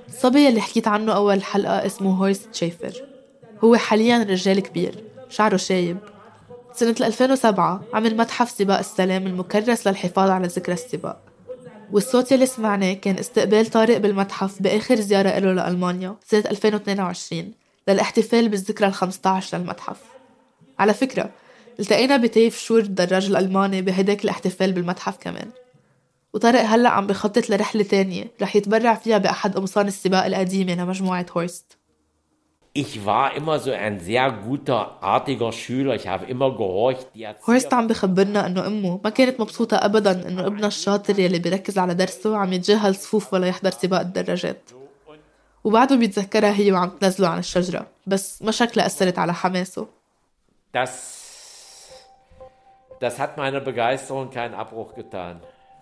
الصبي 0.08 0.50
اللي 0.50 0.62
حكيت 0.62 0.88
عنه 0.88 1.14
أول 1.14 1.44
حلقة 1.44 1.86
اسمه 1.86 2.12
هورست 2.18 2.56
شيفر 2.56 2.94
هو 3.64 3.76
حاليا 3.76 4.24
رجال 4.24 4.60
كبير. 4.60 5.15
شعره 5.30 5.58
شايب. 5.58 5.98
سنة 6.74 6.96
2007 7.02 7.84
عمل 7.94 8.18
متحف 8.18 8.50
سباق 8.50 8.80
السلام 8.80 9.28
المكرس 9.28 9.88
للحفاظ 9.88 10.30
على 10.30 10.48
ذكرى 10.48 10.74
السباق. 10.74 11.22
والصوت 11.92 12.32
يلي 12.32 12.46
سمعناه 12.46 12.94
كان 12.94 13.20
استقبال 13.20 13.66
طارق 13.66 13.98
بالمتحف 13.98 14.62
بآخر 14.62 14.96
زيارة 14.96 15.40
له 15.40 15.54
لألمانيا 15.54 16.16
سنة 16.26 16.44
2022 16.52 17.52
للاحتفال 17.88 18.50
بالذكرى 18.50 18.88
ال 18.88 18.94
15 18.94 19.58
للمتحف. 19.58 19.98
على 20.80 20.94
فكرة 20.94 21.30
التقينا 21.80 22.18
بتيف 22.18 22.58
شور 22.60 22.80
الدراج 22.80 23.26
الألماني 23.26 23.82
بهداك 23.82 24.24
الاحتفال 24.24 24.72
بالمتحف 24.72 25.18
كمان. 25.18 25.50
وطارق 26.34 26.62
هلأ 26.62 26.90
عم 26.90 27.08
بخطط 27.08 27.50
لرحلة 27.50 27.84
تانية 27.84 28.32
رح 28.42 28.56
يتبرع 28.56 28.96
فيها 28.96 29.18
بأحد 29.18 29.56
قمصان 29.56 29.88
السباق 29.88 30.26
القديمة 30.26 30.76
لمجموعة 30.76 31.26
هورست. 31.32 31.78
Ich 32.78 33.06
war 33.06 33.34
immer 33.40 33.58
so 33.60 33.72
ein 33.72 34.02
sehr 34.02 34.30
guter, 34.48 34.80
artiger 35.02 35.52
Schüler. 35.54 35.96
Ich 35.96 36.08
habe 36.10 36.26
immer 36.26 36.52
gehorcht. 36.52 37.08
هورست 37.50 37.74
عم 37.74 37.88
بخبرنا 37.88 38.46
إنه 38.48 38.68
أمه 38.68 39.00
ما 39.04 39.10
كانت 39.10 39.40
مبسوطة 39.40 39.78
ابدا 39.78 40.28
إنه 40.28 40.48
ابنها 40.48 40.68
الشاطر 40.68 41.20
يلي 41.20 41.40
بيركز 41.40 41.78
على 41.78 41.94
درسه 41.94 42.38
عم 42.38 42.54
يتجاهل 42.54 42.96
صفوف 42.96 43.34
ولا 43.34 43.48
يحضر 43.48 43.72
سباق 43.72 44.00
الدراجات 44.00 44.70
وبعده 45.64 45.96
بيتذكرها 45.96 46.54
هي 46.54 46.72
وعم 46.72 46.90
تنزله 46.90 47.28
عن 47.28 47.40
الشجرة 47.40 47.88
بس 48.08 48.42
ما 48.42 48.52
شكلها 48.52 48.86
أثرت 48.86 49.20
على 49.20 49.34
حماسه 49.34 49.88
Das, 50.74 50.94
das 53.00 53.20
hat 53.20 53.38
meiner 53.38 53.62
Begeisterung 53.62 54.30
keinen 54.30 54.54
Abbruch 54.54 54.94
getan. 54.96 55.38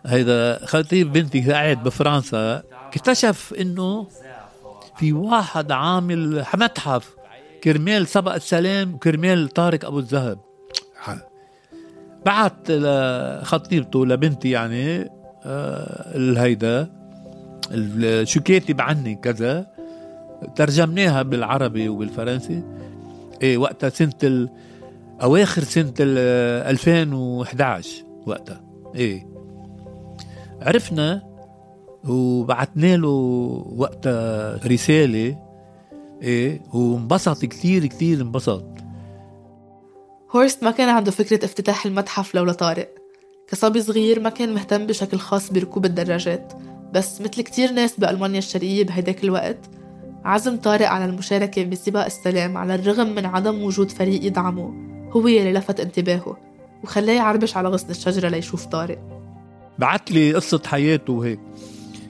هيدا 0.06 0.66
خطيب 0.66 1.14
بنتي 1.14 1.52
قاعد 1.52 1.84
بفرنسا 1.84 2.64
اكتشف 2.88 3.54
إنه 3.54 4.08
في 4.96 5.14
واحد 5.14 5.72
عامل 5.72 6.46
متحف. 6.54 7.16
كرمال 7.64 8.08
سبق 8.08 8.34
السلام 8.34 8.94
وكرمال 8.94 9.50
طارق 9.50 9.86
أبو 9.86 10.00
الذهب. 10.00 10.40
بعت 12.26 12.72
لخطيبته 12.72 14.06
لبنتي 14.06 14.50
يعني 14.50 15.10
آه، 15.46 16.16
الهيدا. 16.16 16.90
شو 18.24 18.42
كاتب 18.42 18.82
عني 18.82 19.16
كذا. 19.16 19.68
ترجمناها 20.56 21.22
بالعربي 21.22 21.90
وبالفرنسي. 21.90 22.64
إيه 23.42 23.58
وقتها 23.58 23.90
سنة 23.90 24.14
ال... 24.24 24.50
أواخر 25.22 25.64
سنة 25.64 25.94
ال 26.00 26.18
2011 26.70 28.04
وقتها. 28.26 28.62
إيه. 28.96 29.28
عرفنا 30.62 31.33
وبعتنا 32.10 32.98
له 32.98 33.10
وقتها 33.78 34.60
رسالة. 34.68 35.38
إيه 36.22 36.62
وانبسط 36.74 37.46
كثير 37.46 37.86
كثير 37.86 38.22
انبسط. 38.22 38.66
هورست 40.36 40.64
ما 40.64 40.72
كان 40.72 40.90
عنده 40.90 41.12
فكرة 41.12 41.46
افتتاح 41.46 41.86
المتحف 41.86 42.36
لولا 42.36 42.54
طارق 42.54 42.90
كصبي 43.48 43.82
صغير 43.82 44.20
ما 44.20 44.30
كان 44.30 44.54
مهتم 44.54 44.88
بشكل 44.88 45.18
خاص 45.18 45.52
بركوب 45.52 45.86
الدراجات. 45.86 46.54
بس 46.94 47.22
مثل 47.22 47.42
كتير 47.42 47.72
ناس 47.72 48.00
بألمانيا 48.00 48.40
الشرقية 48.40 48.84
بهداك 48.84 49.24
الوقت 49.24 49.70
عزم 50.26 50.58
طارق 50.58 50.88
على 50.88 51.06
المشاركة 51.06 51.66
بسباق 51.66 52.06
السلام 52.06 52.58
على 52.58 52.76
الرغم 52.76 53.16
من 53.16 53.26
عدم 53.26 53.64
وجود 53.64 53.92
فريق 53.92 54.26
يدعمه. 54.26 54.74
هو 55.12 55.28
يلي 55.28 55.54
لفت 55.54 55.80
انتباهه 55.80 56.38
وخلاه 56.84 57.14
يعربش 57.14 57.58
على 57.58 57.70
غصن 57.70 57.90
الشجرة 57.90 58.30
ليشوف 58.30 58.66
طارق. 58.66 59.00
بعت 59.80 60.12
لي 60.12 60.34
قصة 60.34 60.62
حياته 60.66 61.14
وهيك 61.14 61.40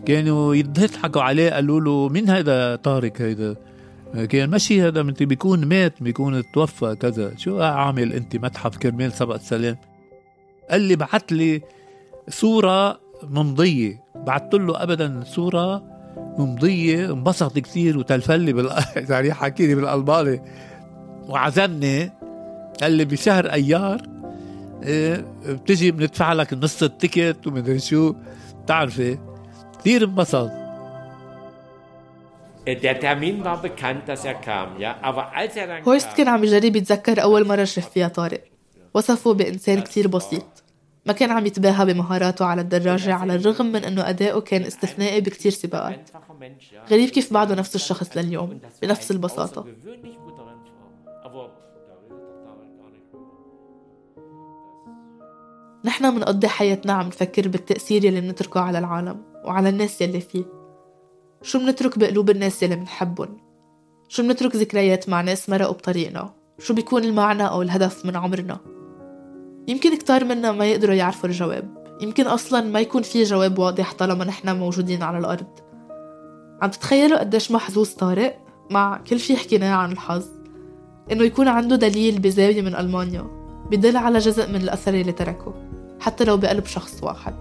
كانوا 0.05 0.55
يضحكوا 0.55 1.21
عليه 1.21 1.51
قالوا 1.51 1.81
له 1.81 2.09
مين 2.09 2.29
هيدا 2.29 2.75
طارق 2.75 3.21
هيدا 3.21 3.55
كان 4.29 4.49
ماشي 4.49 4.81
هذا 4.81 5.01
انت 5.01 5.23
بيكون 5.23 5.65
مات 5.65 6.03
بيكون 6.03 6.43
توفى 6.53 6.95
كذا. 6.95 7.35
شو 7.37 7.61
عامل 7.61 8.13
أنت؟ 8.13 8.35
متحف 8.35 8.77
كرمال 8.77 9.13
سبق 9.13 9.35
السلام 9.35 9.77
قال 10.69 10.81
لي 10.81 10.95
بعت 10.95 11.31
لي 11.31 11.61
صورة 12.29 12.99
ممضية. 13.23 14.03
بعثت 14.15 14.53
له 14.53 14.83
ابدا 14.83 15.23
صورة 15.25 15.83
ممضية 16.37 17.13
انبسط 17.13 17.59
كثير 17.59 17.97
وتلفلي 17.97 18.53
بال 18.53 18.69
يعني 19.09 19.33
حكي 19.33 19.67
لي 19.67 19.75
بالالماني 19.75 20.41
وعزمني 21.27 22.11
قال 22.81 22.91
لي 22.91 23.05
بشهر 23.05 23.45
أيار 23.45 24.01
إيه 24.83 25.25
بتجي 25.47 25.91
بندفع 25.91 26.33
لك 26.33 26.53
نص 26.53 26.83
التيكت 26.83 27.47
ومدري 27.47 27.79
شو 27.79 28.13
بتعرفي؟ 28.63 29.17
كثير 29.83 30.03
انبسط 30.03 30.51
هورست 35.87 36.17
كان 36.17 36.27
عم 36.27 36.43
يجرب 36.43 36.75
يتذكر 36.75 37.23
أول 37.23 37.47
مرة 37.47 37.63
شاف 37.63 37.89
فيها 37.89 38.07
طارق. 38.07 38.43
وصفه 38.93 39.33
بإنسان 39.33 39.81
كتير 39.81 40.07
بسيط. 40.07 40.63
ما 41.05 41.13
كان 41.13 41.31
عم 41.31 41.45
يتباهى 41.45 41.85
بمهاراته 41.85 42.45
على 42.45 42.61
الدراجة 42.61 43.13
على 43.13 43.35
الرغم 43.35 43.65
من 43.65 43.83
أنه 43.83 44.09
أداؤه 44.09 44.41
كان 44.41 44.63
استثنائي 44.63 45.21
بكتير 45.21 45.51
سباقات. 45.51 46.09
غريب 46.91 47.09
كيف 47.09 47.33
بعده 47.33 47.55
نفس 47.55 47.75
الشخص 47.75 48.17
لليوم 48.17 48.59
بنفس 48.81 49.11
البساطة. 49.11 49.65
نحن 55.85 56.15
منقضي 56.15 56.47
حياتنا 56.47 56.93
عم 56.93 57.07
نفكر 57.07 57.47
بالتأثير 57.47 58.05
يلي 58.05 58.21
منتركه 58.21 58.59
على 58.59 58.79
العالم 58.79 59.21
وعلى 59.45 59.69
الناس 59.69 60.01
يلي 60.01 60.19
فيه. 60.19 60.45
شو 61.41 61.59
منترك 61.59 61.99
بقلوب 61.99 62.29
الناس 62.29 62.63
يلي 62.63 62.75
منحبهم؟ 62.75 63.37
شو 64.07 64.23
منترك 64.23 64.55
ذكريات 64.55 65.09
مع 65.09 65.21
ناس 65.21 65.49
مرقوا 65.49 65.73
بطريقنا؟ 65.73 66.33
شو 66.59 66.73
بيكون 66.73 67.03
المعنى 67.03 67.47
أو 67.47 67.61
الهدف 67.61 68.05
من 68.05 68.15
عمرنا؟ 68.15 68.59
يمكن 69.67 69.97
كتار 69.97 70.25
منا 70.25 70.51
ما 70.51 70.65
يقدروا 70.65 70.95
يعرفوا 70.95 71.29
الجواب. 71.29 71.97
يمكن 72.01 72.27
أصلا 72.27 72.61
ما 72.61 72.79
يكون 72.79 73.01
في 73.01 73.23
جواب 73.23 73.59
واضح 73.59 73.93
طالما 73.93 74.25
نحن 74.25 74.57
موجودين 74.59 75.03
على 75.03 75.17
الأرض. 75.17 75.59
عم 76.61 76.69
تتخيلوا 76.69 77.19
قديش 77.19 77.51
محظوظ 77.51 77.89
طارق 77.89 78.37
مع 78.71 78.97
كل 78.97 79.19
شي 79.19 79.35
حكيناه 79.35 79.75
عن 79.75 79.91
الحظ؟ 79.91 80.25
إنه 81.11 81.23
يكون 81.23 81.47
عنده 81.47 81.75
دليل 81.75 82.19
بزاوية 82.19 82.61
من 82.61 82.75
ألمانيا 82.75 83.27
بدل 83.71 83.97
على 83.97 84.19
جزء 84.19 84.49
من 84.49 84.55
الأثر 84.55 84.93
اللي 84.93 85.11
تركه. 85.11 85.62
حتى 86.03 86.23
لو 86.23 86.37
بقلب 86.37 86.65
شخص 86.65 87.03
واحد. 87.03 87.33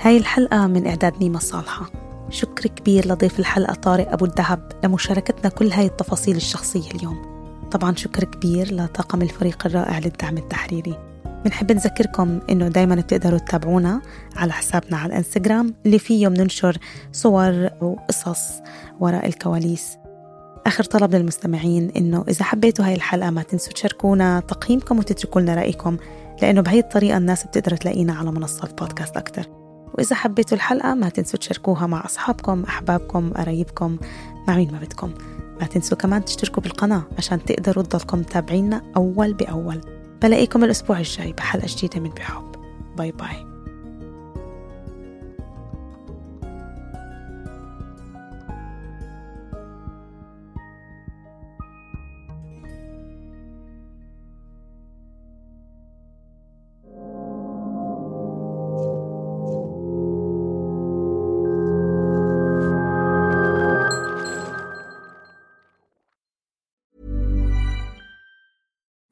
هاي 0.00 0.16
الحلقة 0.16 0.66
من 0.66 0.86
إعداد 0.86 1.18
نيمة 1.20 1.38
صالحة. 1.38 1.90
شكر 2.30 2.68
كبير 2.68 3.08
لضيف 3.08 3.38
الحلقة 3.38 3.74
طارق 3.74 4.12
أبو 4.12 4.24
الذهب 4.24 4.72
لمشاركتنا 4.84 5.50
كل 5.50 5.72
هاي 5.72 5.86
التفاصيل 5.86 6.36
الشخصية 6.36 6.90
اليوم. 6.90 7.22
طبعا 7.70 7.94
شكر 7.94 8.24
كبير 8.24 8.74
لطاقم 8.74 9.22
الفريق 9.22 9.66
الرائع 9.66 9.98
للدعم 9.98 10.36
التحريري. 10.36 11.07
بنحب 11.44 11.72
نذكركم 11.72 12.40
إنه 12.50 12.68
دايما 12.68 12.94
بتقدروا 12.94 13.38
تتابعونا 13.38 14.00
على 14.36 14.52
حسابنا 14.52 14.96
على 14.96 15.12
الإنستغرام 15.12 15.74
اللي 15.86 15.98
فيه 15.98 16.28
بننشر 16.28 16.78
صور 17.12 17.70
وقصص 17.80 18.52
وراء 19.00 19.26
الكواليس. 19.26 19.96
آخر 20.66 20.84
طلب 20.84 21.14
للمستمعين 21.14 21.90
إنه 21.96 22.24
إذا 22.28 22.44
حبيتوا 22.44 22.86
هاي 22.86 22.94
الحلقة 22.94 23.30
ما 23.30 23.42
تنسوا 23.42 23.72
تشاركونا 23.72 24.40
تقييمكم 24.40 24.98
وتتركوا 24.98 25.40
لنا 25.40 25.54
رأيكم 25.54 25.96
لأنه 26.42 26.60
بهي 26.60 26.78
الطريقة 26.78 27.16
الناس 27.16 27.44
بتقدر 27.44 27.76
تلاقينا 27.76 28.14
على 28.14 28.30
منصات 28.30 28.78
بودكاست 28.80 29.16
أكتر. 29.16 29.46
وإذا 29.94 30.16
حبيتوا 30.16 30.56
الحلقة 30.56 30.94
ما 30.94 31.08
تنسوا 31.08 31.38
تشاركوها 31.38 31.86
مع 31.86 32.04
أصحابكم 32.04 32.62
أحبابكم 32.62 33.32
قرايبكم 33.32 33.98
مع 34.48 34.56
مين 34.56 34.72
ما 34.72 34.78
بدكم. 34.78 35.14
ما 35.60 35.66
تنسوا 35.66 35.96
كمان 35.96 36.24
تشتركوا 36.24 36.62
بالقناة 36.62 37.02
عشان 37.18 37.44
تقدروا 37.44 37.84
تضلكم 37.84 38.22
تابعينا 38.22 38.82
أول 38.96 39.34
بأول. 39.34 39.97
بلاقيكم 40.22 40.64
الأسبوع 40.64 40.98
الجاي 40.98 41.32
بحلقة 41.32 41.66
جديدة 41.66 42.00
من 42.00 42.10
بحب. 42.10 42.56
باي 42.96 43.12
باي 43.12 43.47